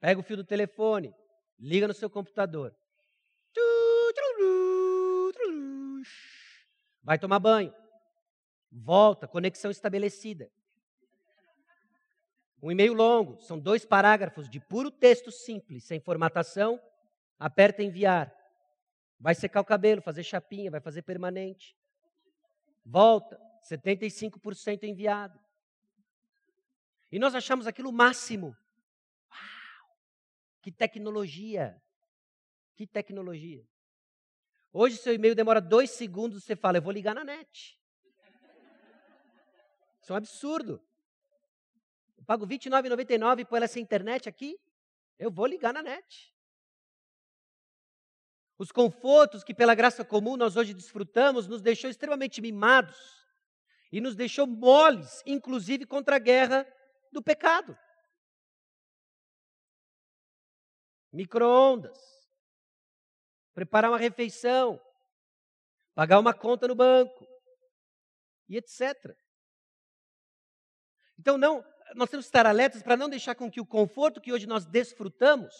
[0.00, 1.12] Pega o fio do telefone,
[1.58, 2.74] liga no seu computador.
[7.02, 7.74] Vai tomar banho.
[8.70, 10.50] Volta, conexão estabelecida.
[12.62, 16.80] Um e-mail longo, são dois parágrafos de puro texto simples, sem formatação.
[17.38, 18.32] Aperta enviar.
[19.18, 21.76] Vai secar o cabelo, fazer chapinha, vai fazer permanente.
[22.84, 25.38] Volta, 75% enviado.
[27.10, 28.56] E nós achamos aquilo o máximo.
[29.30, 29.96] Uau!
[30.60, 31.82] Que tecnologia!
[32.76, 33.66] Que tecnologia!
[34.72, 37.80] Hoje, seu e-mail demora dois segundos, você fala, eu vou ligar na net.
[40.02, 40.82] Isso é um absurdo.
[42.16, 44.58] Eu pago R$ 29,99 por essa internet aqui,
[45.18, 46.34] eu vou ligar na net.
[48.58, 53.26] Os confortos que, pela graça comum, nós hoje desfrutamos, nos deixou extremamente mimados
[53.90, 56.66] e nos deixou moles, inclusive contra a guerra
[57.12, 57.78] do pecado.
[61.12, 61.98] Microondas,
[63.54, 64.80] preparar uma refeição,
[65.94, 67.26] pagar uma conta no banco
[68.48, 69.16] e etc.
[71.18, 74.32] Então não, nós temos que estar alertas para não deixar com que o conforto que
[74.32, 75.54] hoje nós desfrutamos,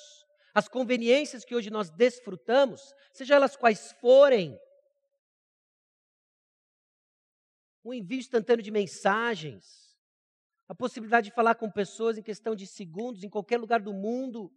[0.55, 4.59] as conveniências que hoje nós desfrutamos, seja elas quais forem,
[7.83, 9.88] o envio instantâneo de mensagens,
[10.69, 14.53] a possibilidade de falar com pessoas em questão de segundos, em qualquer lugar do mundo.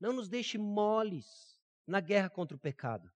[0.00, 1.56] Não nos deixe moles
[1.86, 3.08] na guerra contra o pecado.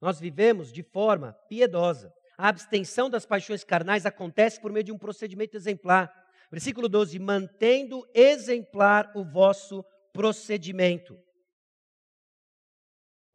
[0.00, 2.14] Nós vivemos de forma piedosa.
[2.36, 6.08] A abstenção das paixões carnais acontece por meio de um procedimento exemplar.
[6.52, 11.20] Versículo 12: mantendo exemplar o vosso procedimento.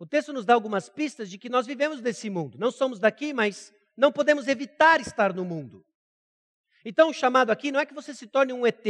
[0.04, 2.58] O texto nos dá algumas pistas de que nós vivemos nesse mundo.
[2.58, 5.86] Não somos daqui, mas não podemos evitar estar no mundo.
[6.84, 8.84] Então, o chamado aqui não é que você se torne um ET.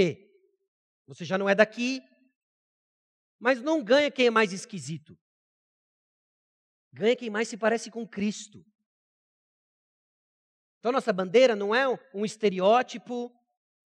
[1.06, 2.02] Você já não é daqui,
[3.38, 5.16] mas não ganha quem é mais esquisito.
[6.92, 8.66] Ganha quem mais se parece com Cristo.
[10.80, 13.32] Então, nossa bandeira não é um estereótipo,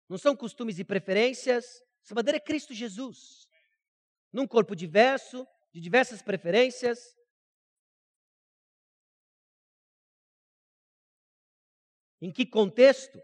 [0.07, 1.65] não são costumes e preferências.
[2.03, 3.49] Nossa bandeira é Cristo Jesus.
[4.31, 7.16] Num corpo diverso, de diversas preferências.
[12.21, 13.21] Em que contexto?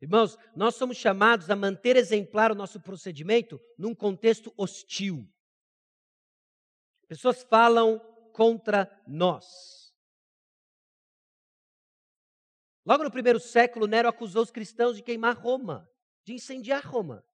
[0.00, 5.28] Irmãos, nós somos chamados a manter exemplar o nosso procedimento num contexto hostil.
[7.06, 7.98] Pessoas falam
[8.32, 9.92] contra nós.
[12.84, 15.88] Logo no primeiro século, Nero acusou os cristãos de queimar Roma,
[16.24, 17.24] de incendiar Roma.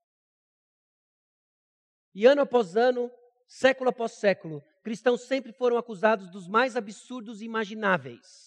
[2.15, 3.11] E ano após ano,
[3.47, 8.46] século após século, cristãos sempre foram acusados dos mais absurdos imagináveis.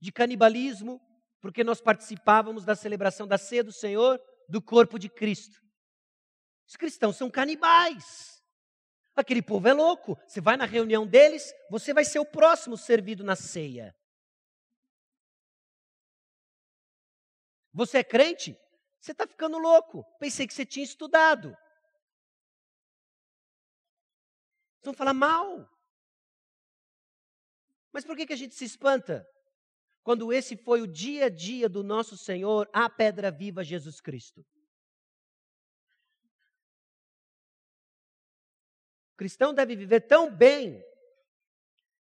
[0.00, 1.00] De canibalismo,
[1.40, 5.60] porque nós participávamos da celebração da ceia do Senhor, do corpo de Cristo.
[6.66, 8.42] Os cristãos são canibais.
[9.14, 10.18] Aquele povo é louco.
[10.26, 13.96] Você vai na reunião deles, você vai ser o próximo servido na ceia.
[17.72, 18.58] Você é crente?
[19.00, 20.04] Você está ficando louco.
[20.18, 21.56] Pensei que você tinha estudado.
[24.72, 25.70] Vocês vão falar mal.
[27.92, 29.26] Mas por que, que a gente se espanta?
[30.06, 34.46] Quando esse foi o dia a dia do nosso Senhor, a pedra viva Jesus Cristo.
[39.14, 40.80] O cristão deve viver tão bem,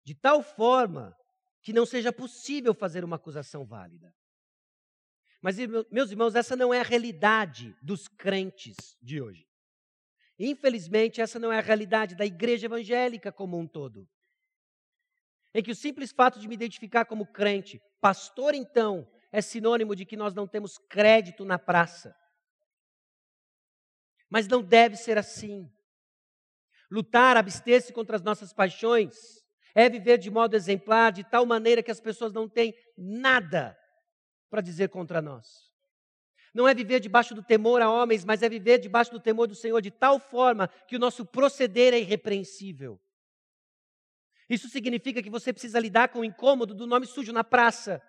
[0.03, 1.15] de tal forma,
[1.62, 4.13] que não seja possível fazer uma acusação válida.
[5.41, 5.55] Mas,
[5.89, 9.47] meus irmãos, essa não é a realidade dos crentes de hoje.
[10.38, 14.05] Infelizmente, essa não é a realidade da igreja evangélica como um todo.
[15.56, 20.06] Em que o simples fato de me identificar como crente, pastor, então, é sinônimo de
[20.06, 22.13] que nós não temos crédito na praça.
[24.30, 25.72] Mas não deve ser assim.
[26.91, 29.15] Lutar, abster-se contra as nossas paixões,
[29.74, 33.78] é viver de modo exemplar, de tal maneira que as pessoas não têm nada
[34.50, 35.48] para dizer contra nós.
[36.54, 39.56] Não é viver debaixo do temor a homens, mas é viver debaixo do temor do
[39.56, 43.00] Senhor de tal forma que o nosso proceder é irrepreensível.
[44.49, 48.01] Isso significa que você precisa lidar com o incômodo do nome sujo na praça.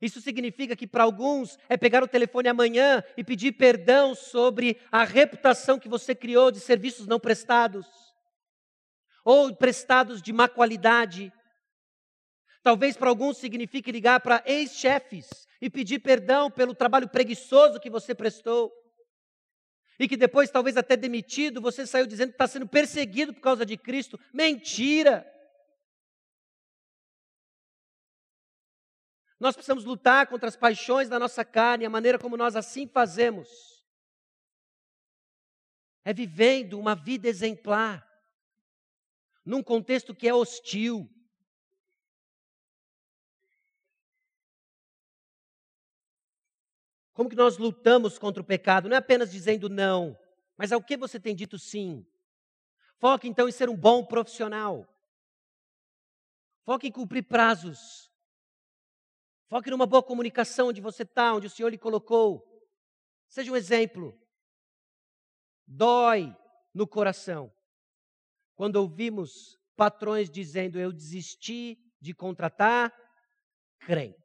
[0.00, 5.04] Isso significa que para alguns é pegar o telefone amanhã e pedir perdão sobre a
[5.04, 7.86] reputação que você criou de serviços não prestados,
[9.24, 11.32] ou prestados de má qualidade,
[12.64, 18.14] Talvez para alguns signifique ligar para ex-chefes e pedir perdão pelo trabalho preguiçoso que você
[18.14, 18.72] prestou.
[19.98, 23.64] E que depois, talvez até demitido, você saiu dizendo que está sendo perseguido por causa
[23.64, 24.18] de Cristo.
[24.32, 25.30] Mentira!
[29.38, 33.48] Nós precisamos lutar contra as paixões da nossa carne, a maneira como nós assim fazemos.
[36.04, 38.06] É vivendo uma vida exemplar,
[39.44, 41.08] num contexto que é hostil,
[47.14, 48.88] Como que nós lutamos contra o pecado?
[48.88, 50.18] Não é apenas dizendo não,
[50.56, 52.04] mas ao que você tem dito sim.
[52.98, 54.86] Foque então em ser um bom profissional.
[56.64, 58.10] Foque em cumprir prazos.
[59.48, 62.44] Foque numa boa comunicação onde você está, onde o Senhor lhe colocou.
[63.28, 64.18] Seja um exemplo.
[65.66, 66.36] Dói
[66.74, 67.52] no coração
[68.56, 72.92] quando ouvimos patrões dizendo: Eu desisti de contratar
[73.78, 74.24] crente.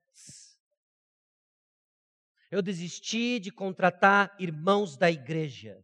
[2.51, 5.83] Eu desisti de contratar irmãos da igreja.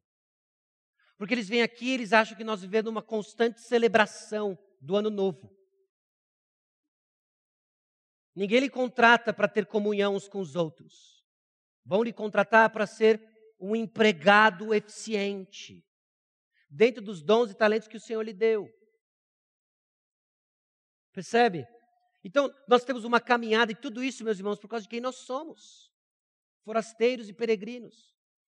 [1.18, 5.56] Porque eles vêm aqui, eles acham que nós vivemos uma constante celebração do ano novo.
[8.36, 11.24] Ninguém lhe contrata para ter comunhão uns com os outros.
[11.86, 13.22] Vão lhe contratar para ser
[13.60, 15.86] um empregado eficiente,
[16.70, 18.68] dentro dos dons e talentos que o Senhor lhe deu.
[21.14, 21.66] Percebe?
[22.24, 25.16] Então, nós temos uma caminhada, e tudo isso, meus irmãos, por causa de quem nós
[25.18, 25.95] somos
[26.66, 28.14] forasteiros e peregrinos,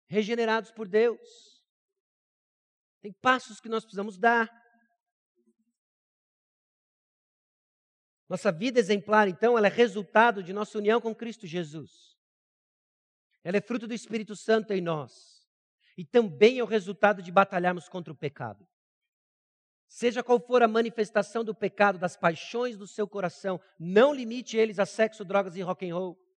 [0.09, 1.65] regenerados por Deus.
[3.01, 4.51] Tem passos que nós precisamos dar.
[8.29, 12.17] Nossa vida exemplar, então, ela é resultado de nossa união com Cristo Jesus.
[13.43, 15.49] Ela é fruto do Espírito Santo em nós.
[15.97, 18.67] E também é o resultado de batalharmos contra o pecado.
[19.89, 24.79] Seja qual for a manifestação do pecado, das paixões do seu coração, não limite eles
[24.79, 26.30] a sexo, drogas e rock and roll.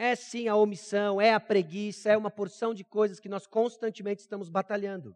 [0.00, 4.20] É sim a omissão, é a preguiça, é uma porção de coisas que nós constantemente
[4.20, 5.12] estamos batalhando.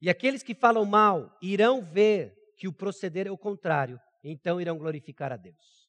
[0.00, 4.78] E aqueles que falam mal irão ver que o proceder é o contrário, então irão
[4.78, 5.86] glorificar a Deus.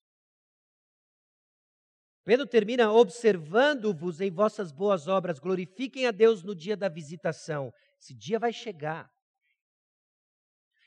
[2.25, 7.73] Pedro termina observando-vos em vossas boas obras, glorifiquem a Deus no dia da visitação.
[7.97, 9.09] Esse dia vai chegar.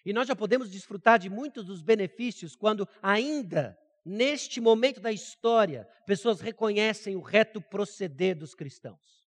[0.04, 5.84] E nós já podemos desfrutar de muitos dos benefícios quando ainda neste momento da história
[6.06, 9.26] pessoas reconhecem o reto proceder dos cristãos.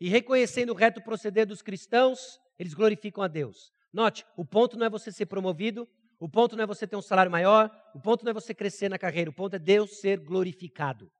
[0.00, 3.70] E reconhecendo o reto proceder dos cristãos, eles glorificam a Deus.
[3.92, 5.86] Note, o ponto não é você ser promovido,
[6.18, 8.88] o ponto não é você ter um salário maior, o ponto não é você crescer
[8.88, 11.10] na carreira, o ponto é Deus ser glorificado.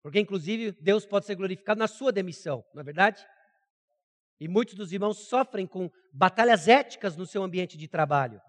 [0.00, 3.24] Porque, inclusive, Deus pode ser glorificado na sua demissão, não é verdade?
[4.40, 8.40] E muitos dos irmãos sofrem com batalhas éticas no seu ambiente de trabalho.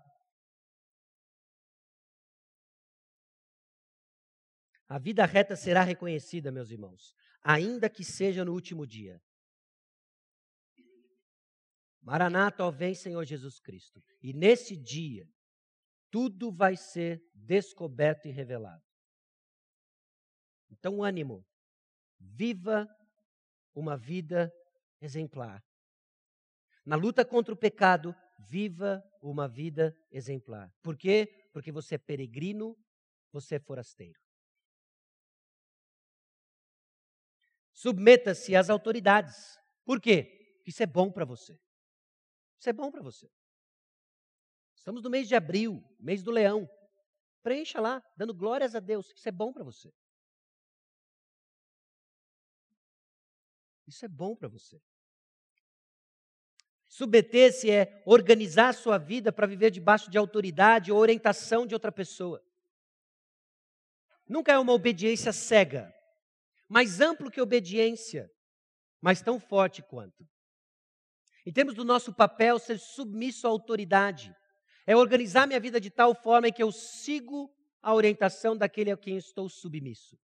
[4.88, 7.14] A vida reta será reconhecida, meus irmãos,
[7.44, 9.22] ainda que seja no último dia.
[12.02, 14.04] Maranata, ó vem Senhor Jesus Cristo.
[14.22, 15.28] E nesse dia,
[16.10, 18.84] tudo vai ser descoberto e revelado.
[20.72, 21.46] Então, ânimo.
[22.20, 22.88] Viva
[23.74, 24.52] uma vida
[25.00, 25.64] exemplar.
[26.90, 30.74] Na luta contra o pecado, viva uma vida exemplar.
[30.82, 31.48] Por quê?
[31.54, 32.76] Porque você é peregrino,
[33.32, 34.20] você é forasteiro.
[37.74, 39.56] Submeta-se às autoridades.
[39.86, 40.60] Por quê?
[40.66, 41.54] Isso é bom para você.
[42.58, 43.30] Isso é bom para você.
[44.74, 46.68] Estamos no mês de abril, mês do leão.
[47.44, 49.14] Preencha lá, dando glórias a Deus.
[49.16, 49.94] Isso é bom para você.
[53.86, 54.82] Isso é bom para você.
[57.00, 62.43] Submeter-se é organizar sua vida para viver debaixo de autoridade ou orientação de outra pessoa.
[64.28, 65.95] Nunca é uma obediência cega,
[66.68, 68.30] mais amplo que obediência,
[69.00, 70.28] mas tão forte quanto.
[71.45, 74.36] Em termos do nosso papel, ser submisso à autoridade
[74.86, 77.50] é organizar minha vida de tal forma que eu sigo
[77.82, 80.20] a orientação daquele a quem estou submisso.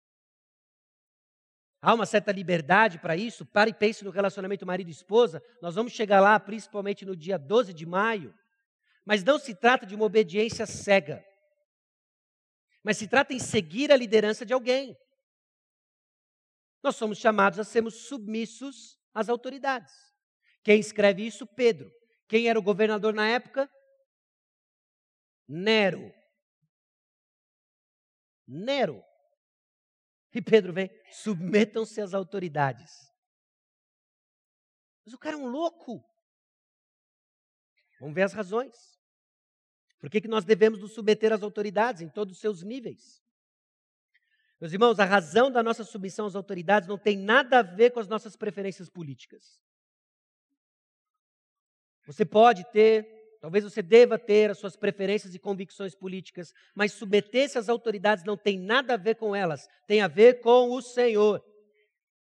[1.85, 3.45] Há uma certa liberdade para isso.
[3.45, 5.39] Pare e pense no relacionamento marido e esposa.
[5.61, 8.33] Nós vamos chegar lá, principalmente no dia 12 de maio.
[9.05, 11.23] Mas não se trata de uma obediência cega.
[12.83, 14.97] Mas se trata em seguir a liderança de alguém.
[16.81, 19.93] Nós somos chamados a sermos submissos às autoridades.
[20.63, 21.45] Quem escreve isso?
[21.45, 21.91] Pedro.
[22.27, 23.69] Quem era o governador na época?
[25.47, 26.11] Nero.
[28.47, 29.03] Nero.
[30.35, 32.91] E Pedro vem, submetam-se às autoridades.
[35.05, 36.03] Mas o cara é um louco.
[38.01, 38.99] Vamos ver as razões.
[39.97, 43.23] Por que, que nós devemos nos submeter às autoridades em todos os seus níveis?
[44.59, 48.01] Meus irmãos, a razão da nossa submissão às autoridades não tem nada a ver com
[48.01, 49.61] as nossas preferências políticas.
[52.05, 53.14] Você pode ter
[53.45, 58.35] Talvez você deva ter as suas preferências e convicções políticas, mas submeter-se às autoridades não
[58.35, 61.45] tem nada a ver com elas, tem a ver com o Senhor.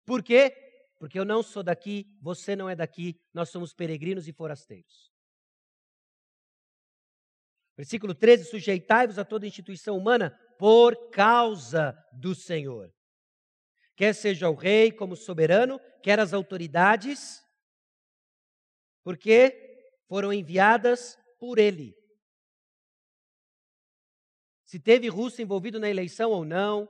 [0.05, 0.53] Por quê?
[0.99, 5.13] Porque eu não sou daqui, você não é daqui, nós somos peregrinos e forasteiros.
[7.77, 12.93] Versículo 13: Sujeitai-vos a toda instituição humana por causa do Senhor.
[13.95, 17.41] Quer seja o rei como soberano, quer as autoridades,
[19.05, 19.62] porque
[20.13, 21.97] foram enviadas por ele.
[24.63, 26.87] Se teve russo envolvido na eleição ou não,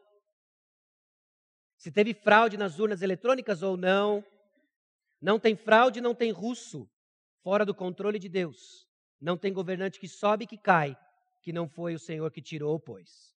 [1.78, 4.22] se teve fraude nas urnas eletrônicas ou não,
[5.22, 6.86] não tem fraude, não tem russo
[7.42, 8.86] fora do controle de Deus.
[9.22, 10.94] Não tem governante que sobe e que cai,
[11.42, 13.34] que não foi o Senhor que tirou ou pôs.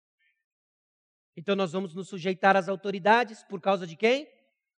[1.36, 4.28] Então nós vamos nos sujeitar às autoridades por causa de quem?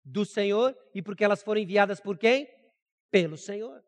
[0.03, 2.45] Do Senhor e porque elas foram enviadas por quem?
[3.10, 3.87] Pelo Senhor.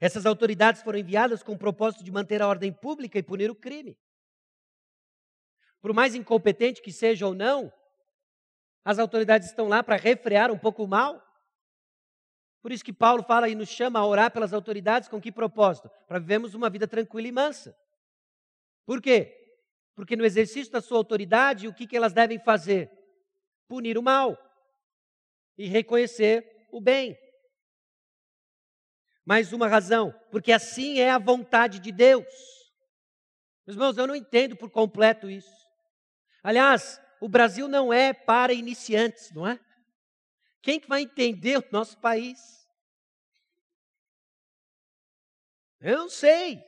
[0.00, 3.54] Essas autoridades foram enviadas com o propósito de manter a ordem pública e punir o
[3.54, 3.98] crime.
[5.80, 7.72] Por mais incompetente que seja ou não,
[8.84, 11.22] as autoridades estão lá para refrear um pouco o mal.
[12.60, 15.90] Por isso que Paulo fala e nos chama a orar pelas autoridades com que propósito?
[16.06, 17.76] Para vivermos uma vida tranquila e mansa.
[18.84, 19.32] Por quê?
[19.94, 22.90] Porque no exercício da sua autoridade, o que, que elas devem fazer?
[23.66, 24.36] Punir o mal
[25.56, 27.16] e reconhecer o bem.
[29.26, 32.24] Mais uma razão, porque assim é a vontade de Deus.
[33.66, 35.66] Meus irmãos, eu não entendo por completo isso.
[36.44, 39.58] Aliás, o Brasil não é para iniciantes, não é?
[40.62, 42.38] Quem que vai entender o nosso país?
[45.80, 46.62] Eu não sei.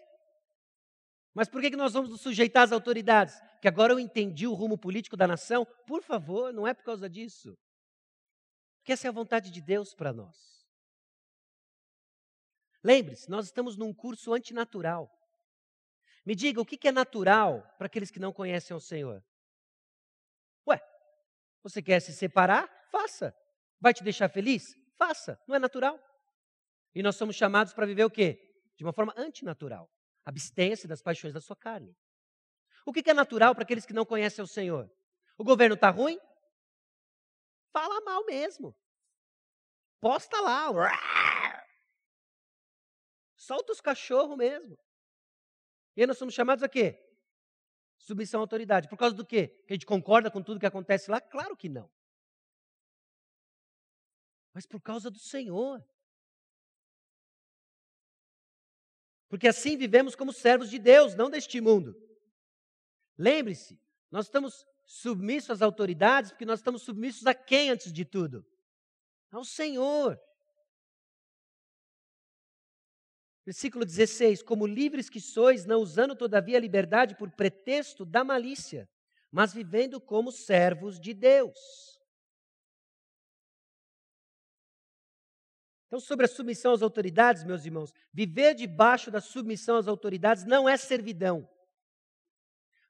[1.32, 3.40] Mas por que, que nós vamos nos sujeitar às autoridades?
[3.62, 5.64] Que agora eu entendi o rumo político da nação?
[5.86, 7.56] Por favor, não é por causa disso.
[8.78, 10.57] Porque essa é a vontade de Deus para nós.
[12.88, 15.14] Lembre-se, nós estamos num curso antinatural.
[16.24, 19.22] Me diga, o que é natural para aqueles que não conhecem o Senhor?
[20.66, 20.80] Ué,
[21.62, 22.66] você quer se separar?
[22.90, 23.36] Faça.
[23.78, 24.74] Vai te deixar feliz?
[24.96, 25.38] Faça.
[25.46, 26.00] Não é natural?
[26.94, 28.40] E nós somos chamados para viver o quê?
[28.74, 29.86] De uma forma antinatural.
[30.24, 31.94] Abstenha-se das paixões da sua carne.
[32.86, 34.90] O que é natural para aqueles que não conhecem o Senhor?
[35.36, 36.18] O governo está ruim?
[37.70, 38.74] Fala mal mesmo.
[40.00, 40.70] Posta lá.
[43.48, 44.78] Solta os cachorros mesmo.
[45.96, 47.02] E aí nós somos chamados a quê?
[47.96, 48.90] Submissão à autoridade.
[48.90, 49.48] Por causa do quê?
[49.66, 51.18] Que a gente concorda com tudo que acontece lá?
[51.18, 51.90] Claro que não.
[54.52, 55.82] Mas por causa do Senhor.
[59.30, 61.96] Porque assim vivemos como servos de Deus, não deste mundo.
[63.16, 63.80] Lembre-se,
[64.10, 68.44] nós estamos submissos às autoridades porque nós estamos submissos a quem antes de tudo?
[69.30, 70.20] Ao Senhor.
[73.48, 78.86] Versículo 16: Como livres que sois, não usando todavia a liberdade por pretexto da malícia,
[79.32, 81.98] mas vivendo como servos de Deus.
[85.86, 90.68] Então, sobre a submissão às autoridades, meus irmãos, viver debaixo da submissão às autoridades não
[90.68, 91.48] é servidão.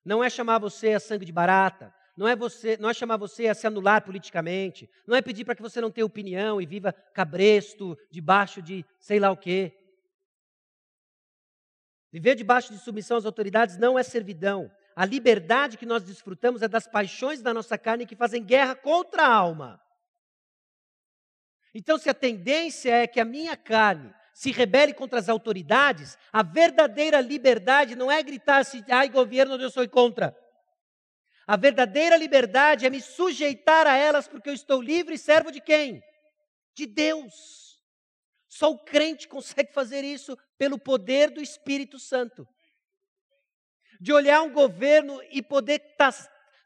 [0.05, 3.47] Não é chamar você a sangue de barata, não é você, não é chamar você
[3.47, 6.93] a se anular politicamente, não é pedir para que você não tenha opinião e viva
[6.93, 9.78] cabresto debaixo de sei lá o quê.
[12.13, 14.71] Viver debaixo de submissão às autoridades não é servidão.
[14.97, 19.23] A liberdade que nós desfrutamos é das paixões da nossa carne que fazem guerra contra
[19.25, 19.81] a alma.
[21.75, 26.43] Então, se a tendência é que a minha carne se rebele contra as autoridades, a
[26.43, 30.37] verdadeira liberdade não é gritar assim, ai governo, eu sou contra.
[31.47, 35.61] A verdadeira liberdade é me sujeitar a elas porque eu estou livre e servo de
[35.61, 36.03] quem?
[36.75, 37.68] De Deus.
[38.49, 42.49] Só o crente consegue fazer isso pelo poder do Espírito Santo.
[44.01, 45.83] De olhar um governo e poder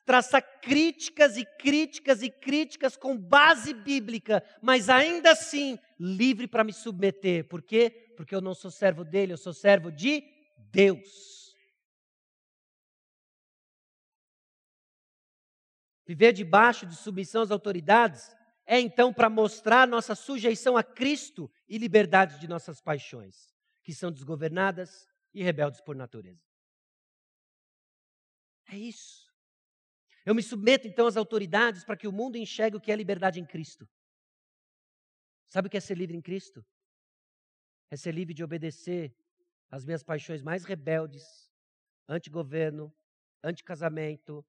[0.04, 6.72] traçar críticas e críticas e críticas com base bíblica, mas ainda assim livre para me
[6.72, 7.48] submeter.
[7.48, 8.12] Por quê?
[8.16, 10.22] Porque eu não sou servo dele, eu sou servo de
[10.70, 11.42] Deus.
[16.06, 18.30] Viver debaixo de submissão às autoridades
[18.66, 23.50] é então para mostrar nossa sujeição a Cristo e liberdade de nossas paixões,
[23.82, 26.46] que são desgovernadas e rebeldes por natureza.
[28.66, 29.32] É isso.
[30.26, 33.40] Eu me submeto então às autoridades para que o mundo enxergue o que é liberdade
[33.40, 33.88] em Cristo.
[35.48, 36.62] Sabe o que é ser livre em Cristo?
[37.90, 39.16] É ser livre de obedecer
[39.70, 41.50] às minhas paixões mais rebeldes,
[42.06, 42.94] anti-governo,
[43.42, 44.44] anti-casamento,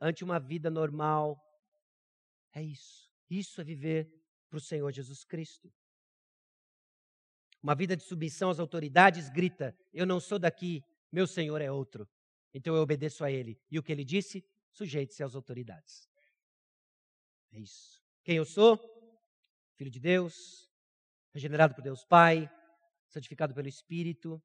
[0.00, 1.40] ante uma vida normal.
[2.52, 3.08] É isso.
[3.30, 4.12] Isso é viver
[4.50, 5.72] para o Senhor Jesus Cristo.
[7.66, 12.08] Uma vida de submissão às autoridades grita: Eu não sou daqui, meu Senhor é outro.
[12.54, 13.60] Então eu obedeço a Ele.
[13.68, 14.46] E o que Ele disse?
[14.70, 16.08] sujeite-se às autoridades.
[17.50, 18.00] É isso.
[18.22, 18.78] Quem eu sou?
[19.74, 20.70] Filho de Deus,
[21.34, 22.48] regenerado por Deus Pai,
[23.08, 24.40] santificado pelo Espírito,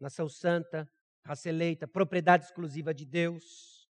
[0.00, 0.90] nação santa,
[1.24, 3.88] raça eleita, propriedade exclusiva de Deus.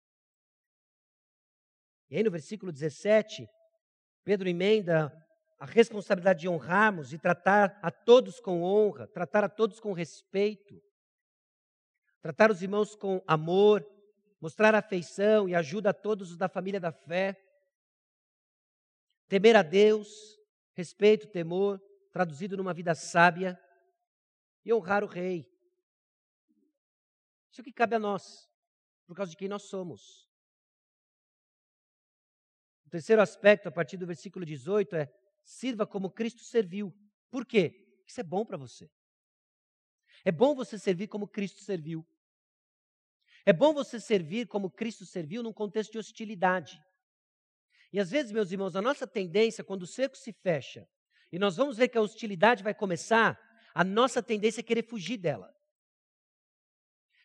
[2.11, 3.49] E aí no versículo 17,
[4.25, 5.09] Pedro emenda
[5.59, 10.81] a responsabilidade de honrarmos e tratar a todos com honra, tratar a todos com respeito,
[12.21, 13.87] tratar os irmãos com amor,
[14.41, 17.37] mostrar afeição e ajuda a todos os da família da fé,
[19.27, 20.39] temer a Deus,
[20.75, 21.83] respeito, temor,
[22.13, 23.61] traduzido numa vida sábia,
[24.65, 25.51] e honrar o rei.
[27.51, 28.49] Isso é o que cabe a nós,
[29.07, 30.29] por causa de quem nós somos.
[32.87, 35.13] O terceiro aspecto, a partir do versículo 18, é:
[35.49, 36.95] sirva como Cristo serviu.
[37.31, 38.03] Por quê?
[38.07, 38.91] Isso é bom para você.
[40.23, 42.07] É bom você servir como Cristo serviu.
[43.47, 46.79] É bom você servir como Cristo serviu num contexto de hostilidade.
[47.91, 50.87] E às vezes, meus irmãos, a nossa tendência, quando o cerco se fecha,
[51.33, 53.41] e nós vamos ver que a hostilidade vai começar,
[53.75, 55.51] a nossa tendência é querer fugir dela.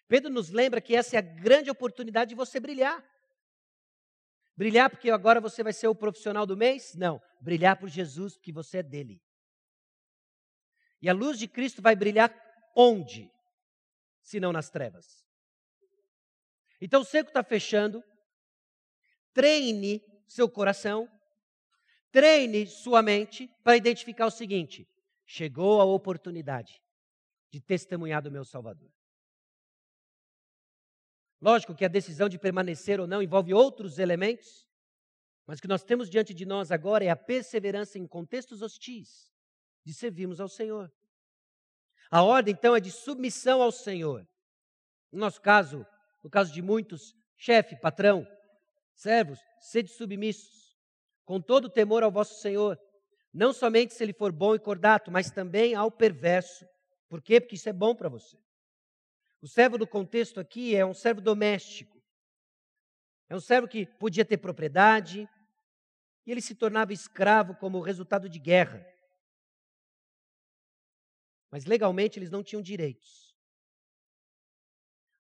[0.08, 3.04] Pedro nos lembra que essa é a grande oportunidade de você brilhar.
[4.56, 6.94] Brilhar porque agora você vai ser o profissional do mês?
[6.96, 7.22] Não.
[7.42, 9.22] Brilhar por Jesus, porque você é dele.
[11.02, 12.34] E a luz de Cristo vai brilhar
[12.76, 13.30] onde?
[14.22, 15.26] Se não nas trevas.
[16.80, 18.04] Então o seco está fechando.
[19.34, 21.10] Treine seu coração,
[22.12, 24.88] treine sua mente para identificar o seguinte:
[25.26, 26.80] chegou a oportunidade
[27.52, 28.92] de testemunhar do meu Salvador.
[31.44, 34.66] Lógico que a decisão de permanecer ou não envolve outros elementos,
[35.46, 39.30] Mas o que nós temos diante de nós agora é a perseverança em contextos hostis
[39.84, 40.90] de servirmos ao Senhor.
[42.10, 44.26] A ordem, então, é de submissão ao Senhor.
[45.12, 45.86] No nosso caso,
[46.24, 48.26] no caso de muitos, chefe, patrão,
[48.96, 50.78] servos, sede submissos,
[51.26, 52.80] com todo temor ao vosso Senhor,
[53.34, 56.66] não somente se ele for bom e cordato, mas também ao perverso.
[57.10, 57.42] Por quê?
[57.42, 58.38] Porque isso é bom para você.
[59.44, 62.02] O servo do contexto aqui é um servo doméstico.
[63.28, 65.28] É um servo que podia ter propriedade
[66.26, 68.88] e ele se tornava escravo como resultado de guerra.
[71.52, 73.36] Mas legalmente eles não tinham direitos.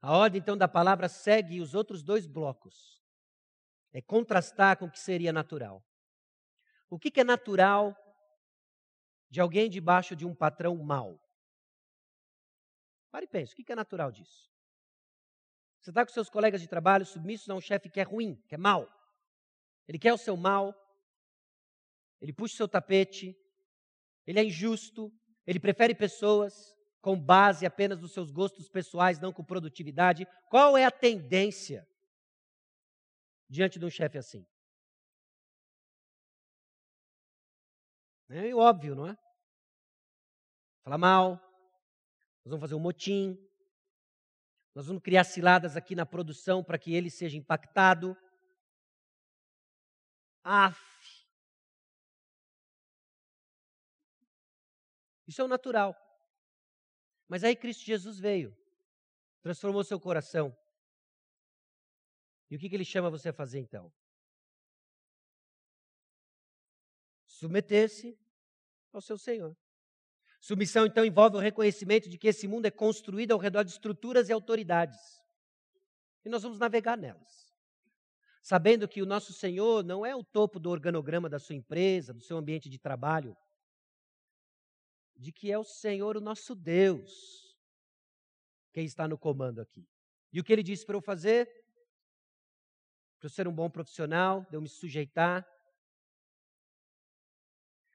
[0.02, 3.04] A ordem então da palavra segue os outros dois blocos.
[3.92, 5.86] É contrastar com o que seria natural.
[6.90, 7.94] O que é natural
[9.30, 11.23] de alguém debaixo de um patrão mau?
[13.14, 14.50] Pare e pense, o que é natural disso?
[15.80, 18.56] Você está com seus colegas de trabalho submissos a um chefe que é ruim, que
[18.56, 18.90] é mau.
[19.88, 20.74] Ele quer o seu mal,
[22.20, 23.38] ele puxa o seu tapete,
[24.26, 25.14] ele é injusto,
[25.46, 30.26] ele prefere pessoas com base apenas nos seus gostos pessoais, não com produtividade.
[30.50, 31.88] Qual é a tendência
[33.48, 34.44] diante de um chefe assim?
[38.28, 39.16] É óbvio, não é?
[40.82, 41.53] Falar mal,
[42.44, 43.38] nós vamos fazer um motim,
[44.76, 48.18] nós vamos criar ciladas aqui na produção para que ele seja impactado.
[50.44, 50.80] Af.
[55.28, 55.96] Isso é o natural.
[57.28, 58.56] Mas aí Cristo Jesus veio,
[59.42, 60.56] transformou seu coração.
[62.50, 63.92] E o que, que ele chama você a fazer então?
[67.26, 68.20] Submeter-se
[68.92, 69.58] ao seu Senhor.
[70.44, 74.28] Submissão, então, envolve o reconhecimento de que esse mundo é construído ao redor de estruturas
[74.28, 75.00] e autoridades.
[76.26, 77.56] E nós vamos navegar nelas.
[78.42, 82.20] Sabendo que o nosso Senhor não é o topo do organograma da sua empresa, do
[82.20, 83.38] seu ambiente de trabalho,
[85.16, 87.58] de que é o Senhor, o nosso Deus,
[88.74, 89.88] quem está no comando aqui.
[90.34, 91.48] E o que ele disse para eu fazer?
[93.18, 95.48] Para eu ser um bom profissional, de eu me sujeitar,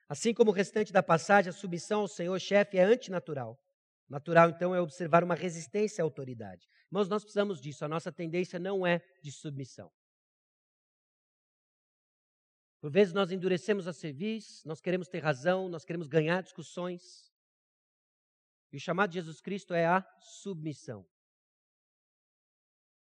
[0.08, 3.60] Assim como o restante da passagem, a submissão ao Senhor chefe é antinatural.
[4.08, 6.66] Natural, então, é observar uma resistência à autoridade.
[6.90, 7.84] Mas nós precisamos disso.
[7.84, 9.92] A nossa tendência não é de submissão.
[12.80, 17.30] Por vezes nós endurecemos a serviço, nós queremos ter razão, nós queremos ganhar discussões.
[18.72, 21.06] E o chamado de Jesus Cristo é a submissão.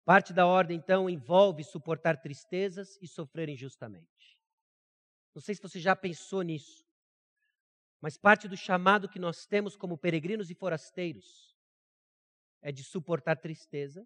[0.06, 4.38] Parte da ordem, então, envolve suportar tristezas e sofrer injustamente.
[5.34, 6.83] Não sei se você já pensou nisso,
[8.04, 11.56] mas parte do chamado que nós temos como peregrinos e forasteiros
[12.62, 14.06] é de suportar tristeza,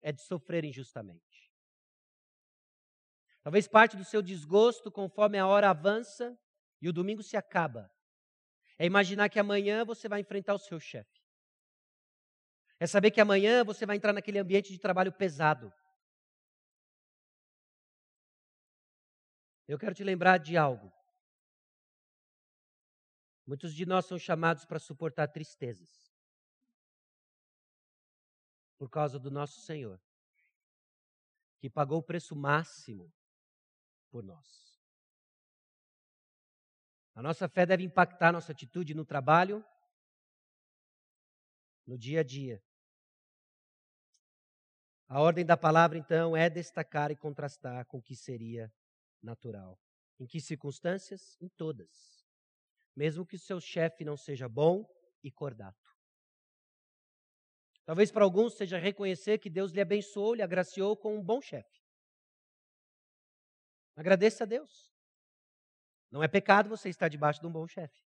[0.00, 1.50] é de sofrer injustamente.
[3.42, 6.38] Talvez parte do seu desgosto, conforme a hora avança
[6.80, 7.90] e o domingo se acaba,
[8.78, 11.20] é imaginar que amanhã você vai enfrentar o seu chefe.
[12.78, 15.72] É saber que amanhã você vai entrar naquele ambiente de trabalho pesado.
[19.66, 20.95] Eu quero te lembrar de algo.
[23.46, 26.06] Muitos de nós são chamados para suportar tristezas
[28.76, 30.00] por causa do nosso Senhor,
[31.58, 33.12] que pagou o preço máximo
[34.10, 34.78] por nós.
[37.14, 39.64] A nossa fé deve impactar nossa atitude no trabalho,
[41.86, 42.62] no dia a dia.
[45.08, 48.70] A ordem da palavra, então, é destacar e contrastar com o que seria
[49.22, 49.80] natural.
[50.18, 51.38] Em que circunstâncias?
[51.40, 52.15] Em todas.
[52.96, 54.88] Mesmo que seu chefe não seja bom
[55.22, 55.94] e cordato.
[57.84, 61.80] Talvez para alguns seja reconhecer que Deus lhe abençoou, lhe agraciou com um bom chefe.
[63.94, 64.92] Agradeça a Deus.
[66.10, 68.02] Não é pecado você estar debaixo de um bom chefe.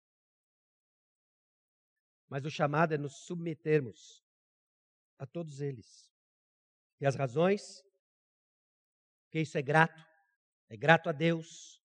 [2.28, 4.24] Mas o chamado é nos submetermos
[5.18, 6.10] a todos eles.
[7.00, 7.82] E as razões,
[9.30, 10.04] que isso é grato,
[10.68, 11.80] é grato a Deus.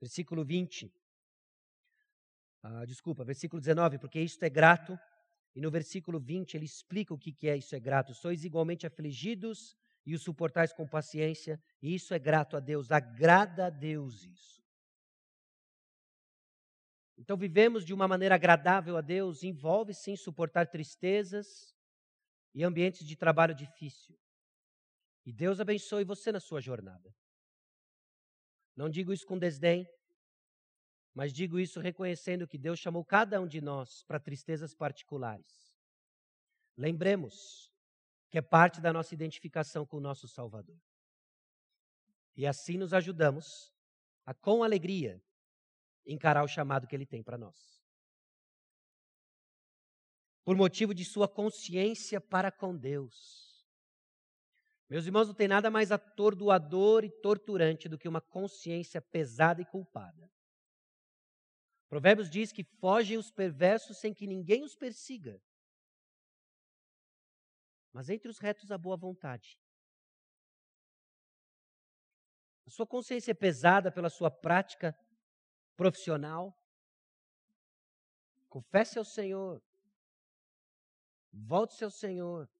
[0.00, 0.92] Versículo 20.
[2.62, 4.98] Ah, desculpa, versículo 19, porque isto é grato.
[5.54, 8.14] E no versículo 20 ele explica o que, que é isso é grato.
[8.14, 13.66] Sois igualmente afligidos e o suportais com paciência, e isso é grato a Deus, agrada
[13.66, 14.62] a Deus isso.
[17.16, 21.72] Então vivemos de uma maneira agradável a Deus, envolve sim suportar tristezas
[22.54, 24.18] e ambientes de trabalho difícil.
[25.24, 27.14] E Deus abençoe você na sua jornada.
[28.74, 29.86] Não digo isso com desdém,
[31.14, 35.72] mas digo isso reconhecendo que Deus chamou cada um de nós para tristezas particulares.
[36.76, 37.70] Lembremos
[38.30, 40.80] que é parte da nossa identificação com o nosso Salvador.
[42.34, 43.74] E assim nos ajudamos
[44.24, 45.22] a, com alegria,
[46.06, 47.82] encarar o chamado que Ele tem para nós.
[50.42, 53.62] Por motivo de sua consciência para com Deus.
[54.88, 59.64] Meus irmãos, não tem nada mais atordoador e torturante do que uma consciência pesada e
[59.64, 60.30] culpada.
[61.92, 65.38] Provérbios diz que fogem os perversos sem que ninguém os persiga.
[67.92, 69.58] Mas entre os retos a boa vontade.
[72.64, 74.98] A sua consciência é pesada pela sua prática
[75.76, 76.58] profissional.
[78.48, 79.62] Confesse ao Senhor.
[81.30, 82.50] Volte-se ao Senhor.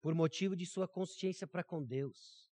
[0.00, 2.50] Por motivo de sua consciência para com Deus.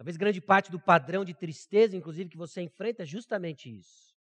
[0.00, 4.16] Talvez grande parte do padrão de tristeza, inclusive, que você enfrenta é justamente isso.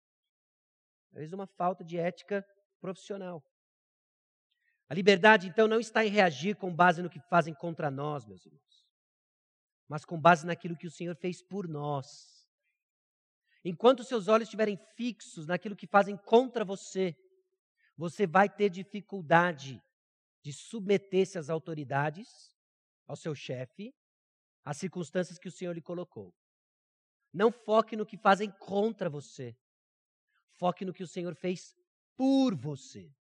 [1.09, 2.45] Talvez uma falta de ética
[2.81, 3.41] profissional.
[4.89, 8.45] A liberdade, então, não está em reagir com base no que fazem contra nós, meus
[8.45, 8.89] irmãos,
[9.87, 12.45] mas com base naquilo que o Senhor fez por nós.
[13.63, 17.15] Enquanto seus olhos estiverem fixos naquilo que fazem contra você,
[17.95, 19.81] você vai ter dificuldade
[20.43, 22.53] de submeter-se às autoridades,
[23.07, 23.93] ao seu chefe,
[24.69, 26.31] as circunstâncias que o Senhor lhe colocou.
[27.33, 29.57] Não foque no que fazem contra você.
[30.59, 31.75] Foque no que o Senhor fez
[32.15, 33.11] por você.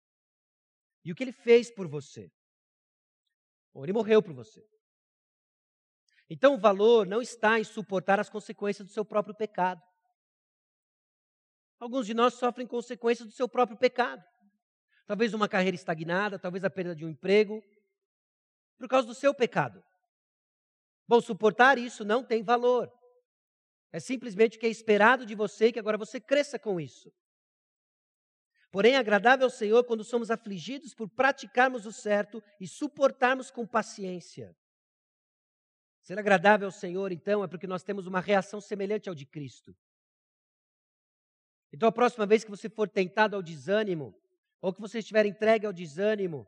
[1.03, 2.31] E o que ele fez por você?
[3.73, 4.63] Bom, ele morreu por você.
[6.29, 9.83] Então o valor não está em suportar as consequências do seu próprio pecado.
[11.79, 14.23] Alguns de nós sofrem consequências do seu próprio pecado.
[15.07, 17.63] Talvez uma carreira estagnada, talvez a perda de um emprego,
[18.77, 19.83] por causa do seu pecado.
[21.09, 22.93] Bom, suportar isso não tem valor.
[23.91, 27.11] É simplesmente o que é esperado de você que agora você cresça com isso.
[28.71, 33.67] Porém, é agradável ao Senhor quando somos afligidos por praticarmos o certo e suportarmos com
[33.67, 34.55] paciência.
[36.03, 39.75] Ser agradável ao Senhor, então, é porque nós temos uma reação semelhante ao de Cristo.
[41.73, 44.15] Então, a próxima vez que você for tentado ao desânimo,
[44.61, 46.47] ou que você estiver entregue ao desânimo,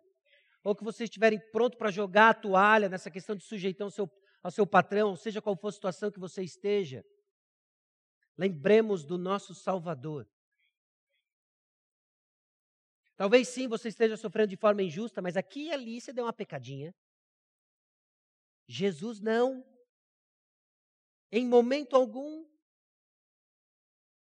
[0.62, 4.10] ou que você estiver pronto para jogar a toalha nessa questão de sujeitar o seu
[4.42, 7.04] ao seu patrão, seja qual for a situação que você esteja.
[8.36, 10.28] Lembremos do nosso Salvador.
[13.16, 16.32] Talvez sim você esteja sofrendo de forma injusta, mas aqui e ali você deu uma
[16.32, 16.94] pecadinha.
[18.66, 19.62] Jesus não.
[21.30, 22.48] Em momento algum.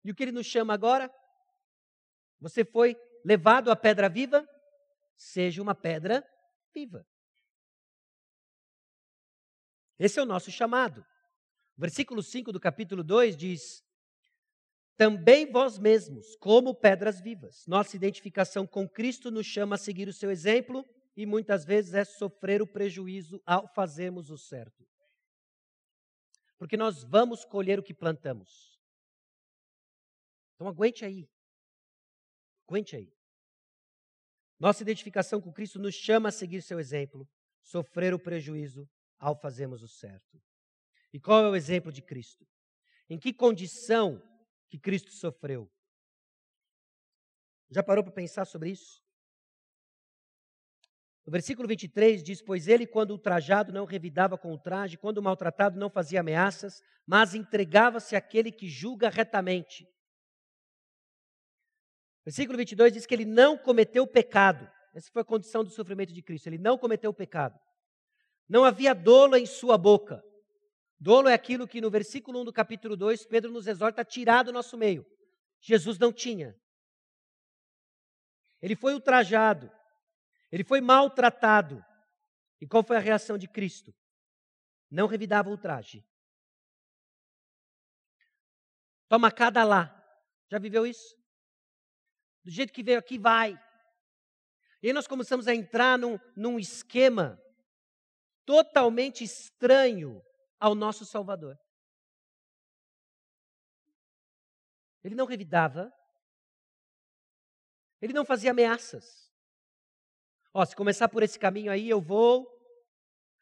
[0.03, 1.09] E o que ele nos chama agora?
[2.41, 4.45] Você foi levado à pedra viva?
[5.15, 6.21] Seja uma pedra
[6.73, 7.07] viva.
[9.99, 11.05] Esse é o nosso chamado.
[11.77, 13.83] Versículo 5 do capítulo 2 diz:
[14.95, 17.65] Também vós mesmos, como pedras vivas.
[17.67, 20.85] Nossa identificação com Cristo nos chama a seguir o seu exemplo
[21.15, 24.87] e muitas vezes é sofrer o prejuízo ao fazermos o certo.
[26.57, 28.79] Porque nós vamos colher o que plantamos.
[30.55, 31.29] Então aguente aí.
[32.67, 33.13] Aguente aí.
[34.59, 37.27] Nossa identificação com Cristo nos chama a seguir seu exemplo,
[37.61, 38.89] sofrer o prejuízo
[39.23, 40.37] ao fazermos o certo.
[41.13, 42.45] E qual é o exemplo de Cristo?
[43.09, 44.21] Em que condição
[44.69, 45.71] que Cristo sofreu?
[47.69, 49.01] Já parou para pensar sobre isso?
[51.25, 55.79] No versículo 23 diz: Pois ele, quando ultrajado, não revidava com o traje, quando maltratado,
[55.79, 59.87] não fazia ameaças, mas entregava-se àquele que julga retamente.
[62.25, 64.69] Versículo 22 diz que ele não cometeu pecado.
[64.93, 66.47] Essa foi a condição do sofrimento de Cristo.
[66.47, 67.57] Ele não cometeu pecado.
[68.47, 70.23] Não havia dolo em sua boca.
[70.99, 74.43] Dolo é aquilo que no versículo 1 do capítulo 2, Pedro nos exorta a tirar
[74.43, 75.05] do nosso meio.
[75.59, 76.57] Jesus não tinha.
[78.61, 79.71] Ele foi ultrajado.
[80.51, 81.83] Ele foi maltratado.
[82.61, 83.93] E qual foi a reação de Cristo?
[84.89, 86.05] Não revidava o ultraje.
[89.09, 89.93] Toma cada lá.
[90.49, 91.15] Já viveu isso?
[92.43, 93.59] Do jeito que veio aqui, vai.
[94.81, 97.41] E aí nós começamos a entrar num, num esquema
[98.45, 100.21] totalmente estranho
[100.59, 101.57] ao nosso Salvador.
[105.03, 105.91] Ele não revidava,
[108.01, 109.31] ele não fazia ameaças.
[110.53, 112.47] Ó, se começar por esse caminho aí, eu vou.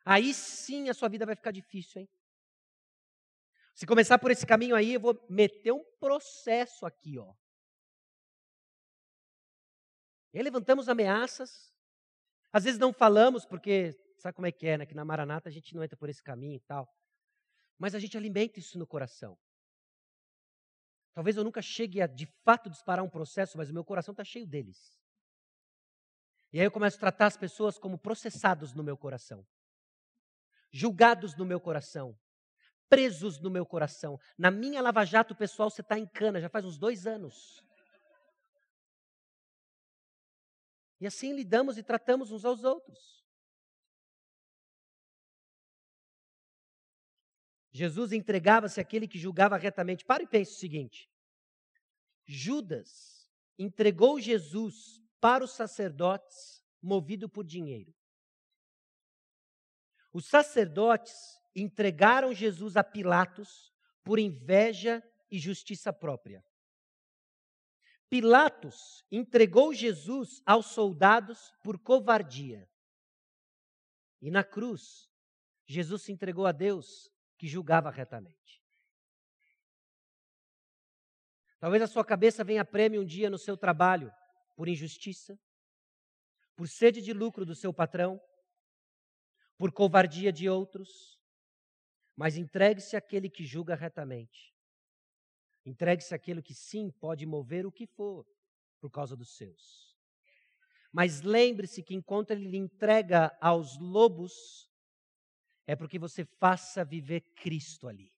[0.06, 2.10] Aí sim a sua vida vai ficar difícil, hein?
[3.76, 7.34] Se começar por esse caminho aí, eu vou meter um processo aqui, ó.
[10.34, 11.72] E aí levantamos ameaças.
[12.52, 14.86] Às vezes não falamos porque Sabe como é que é, né?
[14.86, 16.88] Que na Maranata a gente não entra por esse caminho e tal.
[17.76, 19.36] Mas a gente alimenta isso no coração.
[21.12, 24.24] Talvez eu nunca chegue a de fato disparar um processo, mas o meu coração está
[24.24, 24.96] cheio deles.
[26.54, 29.44] E aí eu começo a tratar as pessoas como processados no meu coração,
[30.72, 32.16] julgados no meu coração,
[32.88, 34.20] presos no meu coração.
[34.38, 37.60] Na minha Lava Jato, pessoal, você está em cana, já faz uns dois anos.
[41.00, 43.21] E assim lidamos e tratamos uns aos outros.
[47.72, 50.04] Jesus entregava-se àquele que julgava retamente.
[50.04, 51.10] Para e pense o seguinte:
[52.26, 57.94] Judas entregou Jesus para os sacerdotes movido por dinheiro.
[60.12, 63.72] Os sacerdotes entregaram Jesus a Pilatos
[64.04, 66.44] por inveja e justiça própria.
[68.10, 72.70] Pilatos entregou Jesus aos soldados por covardia.
[74.22, 75.10] E na cruz,
[75.66, 77.11] Jesus se entregou a Deus
[77.42, 78.62] que julgava retamente.
[81.60, 84.14] Talvez a sua cabeça venha prêmio um dia no seu trabalho
[84.56, 85.39] por injustiça,
[86.56, 88.22] por sede de lucro do seu patrão,
[89.58, 91.20] por covardia de outros,
[92.16, 94.54] mas entregue-se àquele que julga retamente.
[95.66, 98.24] Entregue-se àquele que sim pode mover o que for
[98.80, 99.98] por causa dos seus.
[100.94, 104.71] Mas lembre-se que enquanto ele lhe entrega aos lobos,
[105.72, 108.14] é porque você faça viver Cristo ali.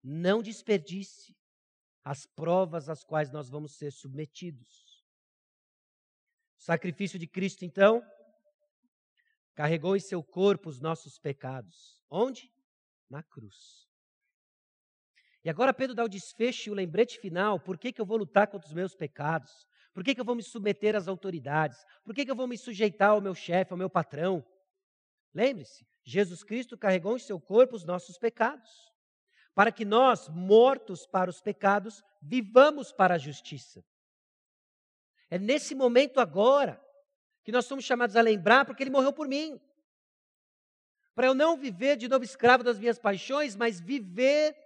[0.00, 1.36] Não desperdice
[2.04, 5.04] as provas às quais nós vamos ser submetidos.
[6.56, 8.00] O sacrifício de Cristo, então,
[9.52, 12.00] carregou em seu corpo os nossos pecados.
[12.08, 12.48] Onde?
[13.10, 13.88] Na cruz.
[15.44, 18.16] E agora Pedro dá o desfecho e o lembrete final: por que, que eu vou
[18.16, 19.66] lutar contra os meus pecados?
[19.92, 21.84] Por que, que eu vou me submeter às autoridades?
[22.04, 24.46] Por que, que eu vou me sujeitar ao meu chefe, ao meu patrão?
[25.34, 28.92] Lembre-se, Jesus Cristo carregou em seu corpo os nossos pecados
[29.54, 33.84] para que nós, mortos para os pecados, vivamos para a justiça.
[35.30, 36.82] É nesse momento agora
[37.44, 39.60] que nós somos chamados a lembrar, porque ele morreu por mim.
[41.14, 44.56] Para eu não viver de novo escravo das minhas paixões, mas viver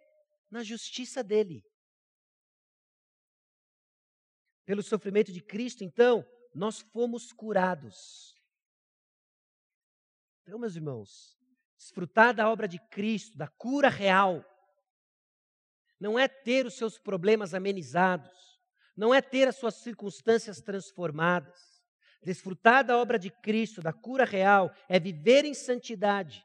[0.50, 1.64] na justiça dele.
[4.64, 6.24] Pelo sofrimento de Cristo, então,
[6.54, 8.35] nós fomos curados.
[10.46, 11.36] Então, meus irmãos,
[11.76, 14.44] desfrutar da obra de Cristo, da cura real,
[15.98, 18.30] não é ter os seus problemas amenizados,
[18.96, 21.82] não é ter as suas circunstâncias transformadas.
[22.22, 26.44] Desfrutar da obra de Cristo, da cura real, é viver em santidade,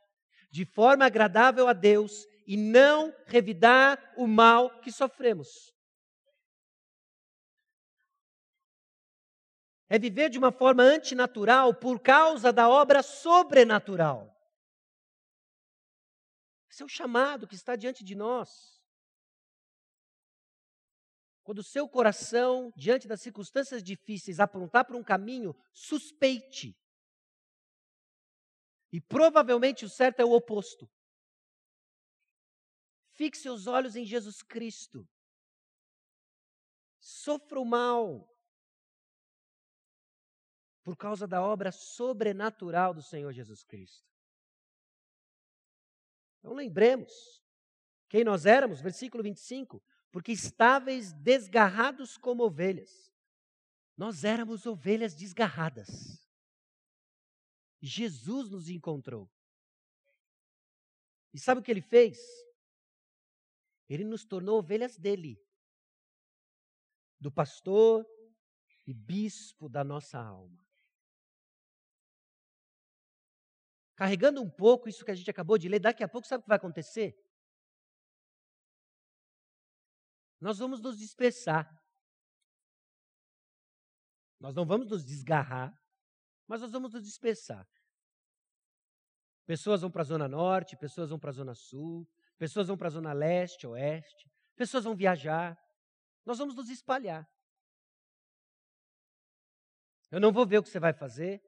[0.49, 5.71] de forma agradável a Deus e não revidar o mal que sofremos.
[9.93, 14.33] É viver de uma forma antinatural por causa da obra sobrenatural.
[16.69, 18.81] Esse é o chamado que está diante de nós.
[21.43, 26.73] Quando o seu coração, diante das circunstâncias difíceis, aprontar para um caminho, suspeite.
[28.93, 30.89] E provavelmente o certo é o oposto.
[33.09, 35.05] Fixe os olhos em Jesus Cristo.
[37.01, 38.30] Sofra o mal
[40.83, 44.09] por causa da obra sobrenatural do Senhor Jesus Cristo.
[46.39, 47.43] Então lembremos
[48.09, 53.11] quem nós éramos, versículo 25 porque estáveis desgarrados como ovelhas.
[53.95, 55.87] Nós éramos ovelhas desgarradas.
[57.81, 59.31] Jesus nos encontrou.
[61.33, 62.19] E sabe o que ele fez?
[63.87, 65.41] Ele nos tornou ovelhas dele,
[67.19, 68.05] do pastor
[68.85, 70.61] e bispo da nossa alma.
[74.01, 76.43] Carregando um pouco isso que a gente acabou de ler, daqui a pouco sabe o
[76.45, 77.15] que vai acontecer?
[80.41, 81.71] nós vamos nos dispersar.
[84.39, 85.71] Nós não vamos nos desgarrar,
[86.47, 87.63] mas nós vamos nos dispersar.
[89.45, 92.87] Pessoas vão para a Zona Norte, pessoas vão para a Zona Sul, pessoas vão para
[92.87, 95.55] a Zona Leste, Oeste, pessoas vão viajar.
[96.25, 97.23] Nós vamos nos espalhar.
[100.09, 101.39] Eu não vou ver o que você vai fazer.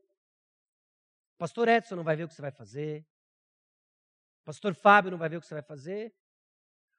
[1.43, 3.05] Pastor Edson não vai ver o que você vai fazer.
[4.45, 6.15] Pastor Fábio não vai ver o que você vai fazer.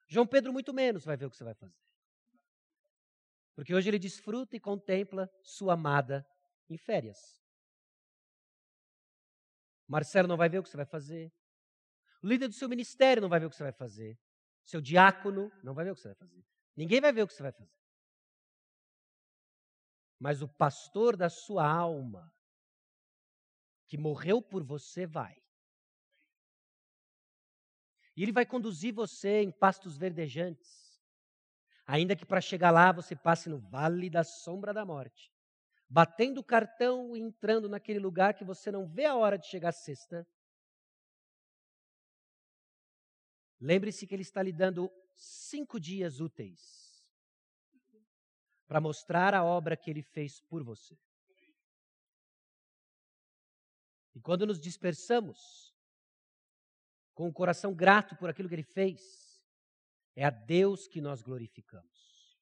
[0.07, 1.81] João Pedro, muito menos, vai ver o que você vai fazer.
[3.55, 6.27] Porque hoje ele desfruta e contempla sua amada
[6.69, 7.43] em férias.
[9.89, 11.33] Marcelo não vai ver o que você vai fazer.
[12.23, 14.21] O líder do seu ministério não vai ver o que você vai fazer.
[14.67, 16.45] Seu diácono não vai ver o que você vai fazer.
[16.77, 17.73] Ninguém vai ver o que você vai fazer.
[20.21, 22.31] Mas o pastor da sua alma,
[23.95, 25.41] que morreu por você, vai.
[28.17, 31.01] E ele vai conduzir você em pastos verdejantes.
[31.87, 35.33] Ainda que para chegar lá você passe no vale da sombra da morte,
[35.89, 39.71] batendo o cartão e entrando naquele lugar que você não vê a hora de chegar
[39.71, 40.27] sexta.
[43.61, 47.07] lembre-se que Ele está lhe dando cinco dias úteis
[48.67, 50.99] para mostrar a obra que Ele fez por você.
[54.15, 55.75] E quando nos dispersamos,
[57.15, 59.45] com o coração grato por aquilo que Ele fez,
[60.17, 62.39] é a Deus que nós glorificamos.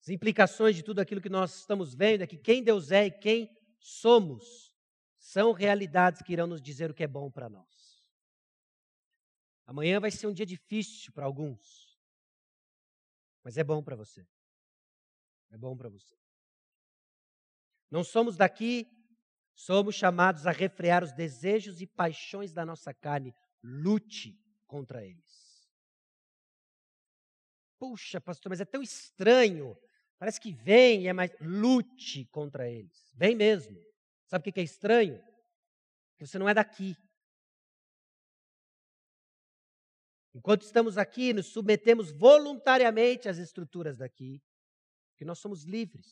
[0.00, 3.10] As implicações de tudo aquilo que nós estamos vendo é que quem Deus é e
[3.10, 3.50] quem
[3.80, 4.74] somos
[5.18, 8.04] são realidades que irão nos dizer o que é bom para nós.
[9.66, 11.98] Amanhã vai ser um dia difícil para alguns,
[13.42, 14.26] mas é bom para você.
[15.50, 16.16] É bom para você.
[17.90, 18.86] Não somos daqui,
[19.56, 23.34] somos chamados a refrear os desejos e paixões da nossa carne.
[23.60, 24.38] Lute
[24.68, 25.66] contra eles.
[27.76, 29.76] Puxa, pastor, mas é tão estranho
[30.18, 31.30] Parece que vem e é mais.
[31.40, 33.12] Lute contra eles.
[33.14, 33.78] Vem mesmo.
[34.26, 35.22] Sabe o que é estranho?
[36.16, 36.96] Que você não é daqui.
[40.34, 44.42] Enquanto estamos aqui, nos submetemos voluntariamente às estruturas daqui,
[45.16, 46.06] que nós somos livres.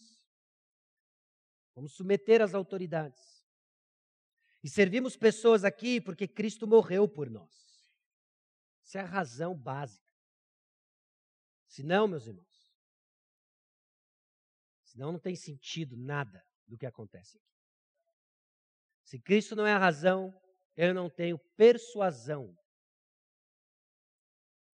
[1.75, 3.34] Vamos submeter às autoridades.
[4.65, 7.55] E servimos pessoas aqui porque Cristo morreu por nós.
[8.83, 10.03] Essa é a razão básica.
[11.69, 12.55] Se não, meus irmãos,
[14.95, 17.53] Senão não tem sentido nada do que acontece aqui.
[19.03, 20.33] Se Cristo não é a razão,
[20.77, 22.57] eu não tenho persuasão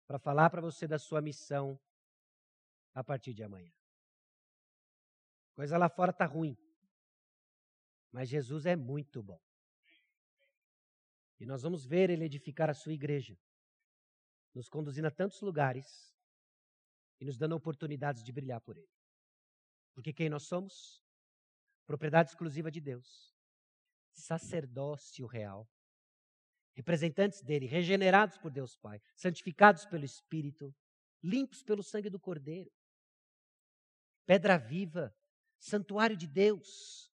[0.06, 1.80] para falar para você da sua missão
[2.94, 3.72] a partir de amanhã.
[5.54, 6.58] Coisa lá fora está ruim.
[8.12, 9.40] Mas Jesus é muito bom.
[11.40, 13.38] E nós vamos ver ele edificar a sua igreja,
[14.54, 16.14] nos conduzindo a tantos lugares
[17.20, 18.92] e nos dando oportunidades de brilhar por ele.
[19.94, 21.02] Porque quem nós somos?
[21.86, 23.36] Propriedade exclusiva de Deus.
[24.12, 25.70] Sacerdócio real.
[26.76, 30.74] Representantes dele, regenerados por Deus Pai, santificados pelo Espírito,
[31.22, 32.72] limpos pelo sangue do Cordeiro.
[34.26, 35.14] Pedra viva,
[35.58, 37.12] santuário de Deus,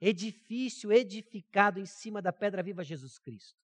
[0.00, 3.61] edifício edificado em cima da pedra viva Jesus Cristo.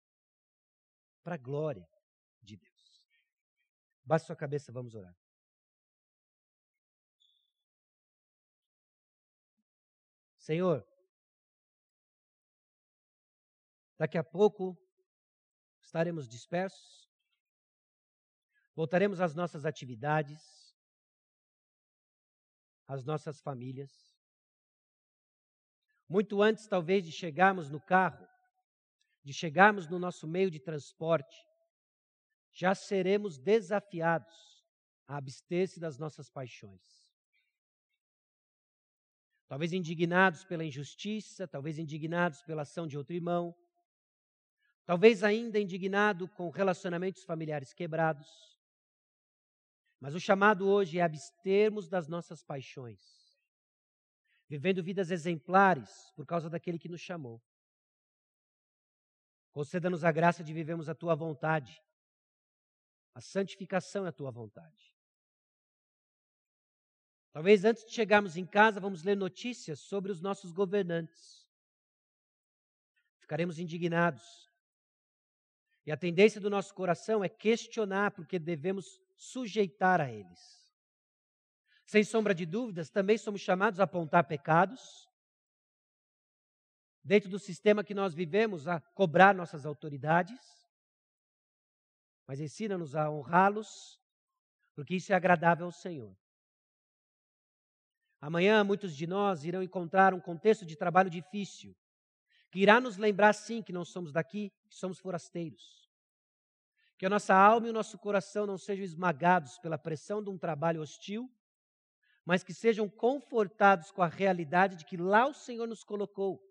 [1.27, 1.85] Para a glória
[2.41, 3.03] de Deus.
[4.05, 5.13] Baixe sua cabeça, vamos orar.
[10.37, 10.87] Senhor,
[13.97, 14.77] daqui a pouco
[15.81, 17.11] estaremos dispersos,
[18.73, 20.73] voltaremos às nossas atividades,
[22.87, 24.17] às nossas famílias.
[26.07, 28.25] Muito antes, talvez, de chegarmos no carro,
[29.27, 31.37] de chegarmos no nosso meio de transporte,
[32.51, 34.37] já seremos desafiados
[35.07, 37.07] a abster-se das nossas paixões
[39.47, 43.55] talvez indignados pela injustiça, talvez indignados pela ação de outro irmão,
[44.85, 48.27] talvez ainda indignado com relacionamentos familiares quebrados.
[49.99, 53.01] Mas o chamado hoje é abstermos das nossas paixões,
[54.47, 57.41] vivendo vidas exemplares por causa daquele que nos chamou.
[59.57, 61.83] Conceda-nos a graça de vivermos a tua vontade.
[63.15, 64.95] A santificação é a tua vontade.
[67.31, 71.49] Talvez antes de chegarmos em casa, vamos ler notícias sobre os nossos governantes.
[73.17, 74.47] Ficaremos indignados.
[75.87, 80.71] E a tendência do nosso coração é questionar porque devemos sujeitar a eles.
[81.83, 85.06] Sem sombra de dúvidas, também somos chamados a apontar pecados.
[87.07, 90.37] Dentro do sistema que nós vivemos, a cobrar nossas autoridades.
[92.27, 93.97] Mas ensina-nos a honrá-los,
[94.75, 96.13] porque isso é agradável ao Senhor.
[98.19, 101.73] Amanhã, muitos de nós irão encontrar um contexto de trabalho difícil,
[102.51, 105.89] que irá nos lembrar, sim, que não somos daqui, que somos forasteiros.
[106.97, 110.37] Que a nossa alma e o nosso coração não sejam esmagados pela pressão de um
[110.37, 111.31] trabalho hostil,
[112.25, 116.46] mas que sejam confortados com a realidade de que lá o Senhor nos colocou,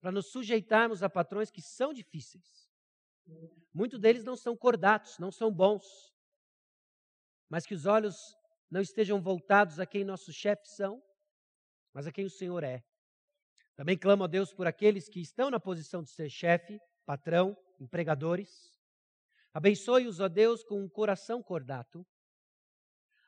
[0.00, 2.68] para nos sujeitarmos a patrões que são difíceis.
[3.72, 6.14] Muitos deles não são cordatos, não são bons,
[7.48, 8.36] mas que os olhos
[8.70, 11.02] não estejam voltados a quem nossos chefes são,
[11.92, 12.82] mas a quem o Senhor é.
[13.74, 18.76] Também clamo a Deus por aqueles que estão na posição de ser chefe, patrão, empregadores.
[19.52, 22.06] Abençoe-os, ó Deus, com um coração cordato,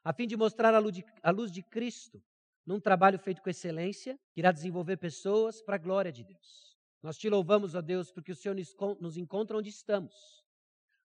[0.03, 2.23] a fim de mostrar a luz de, a luz de Cristo
[2.67, 6.77] num trabalho feito com excelência, que irá desenvolver pessoas para a glória de Deus.
[7.03, 8.57] Nós te louvamos, ó Deus, porque o Senhor
[9.01, 10.45] nos encontra onde estamos,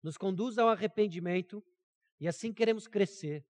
[0.02, 1.64] nos conduz ao arrependimento
[2.20, 3.44] e assim queremos crescer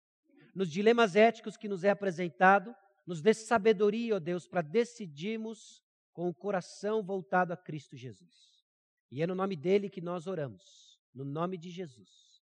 [0.55, 2.75] nos dilemas éticos que nos é apresentado,
[3.07, 5.83] nos dê sabedoria, ó Deus, para decidirmos
[6.13, 8.65] com o coração voltado a Cristo Jesus.
[9.11, 10.99] E é no nome dele que nós oramos.
[11.13, 12.43] No nome de Jesus.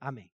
[0.00, 0.33] Amém.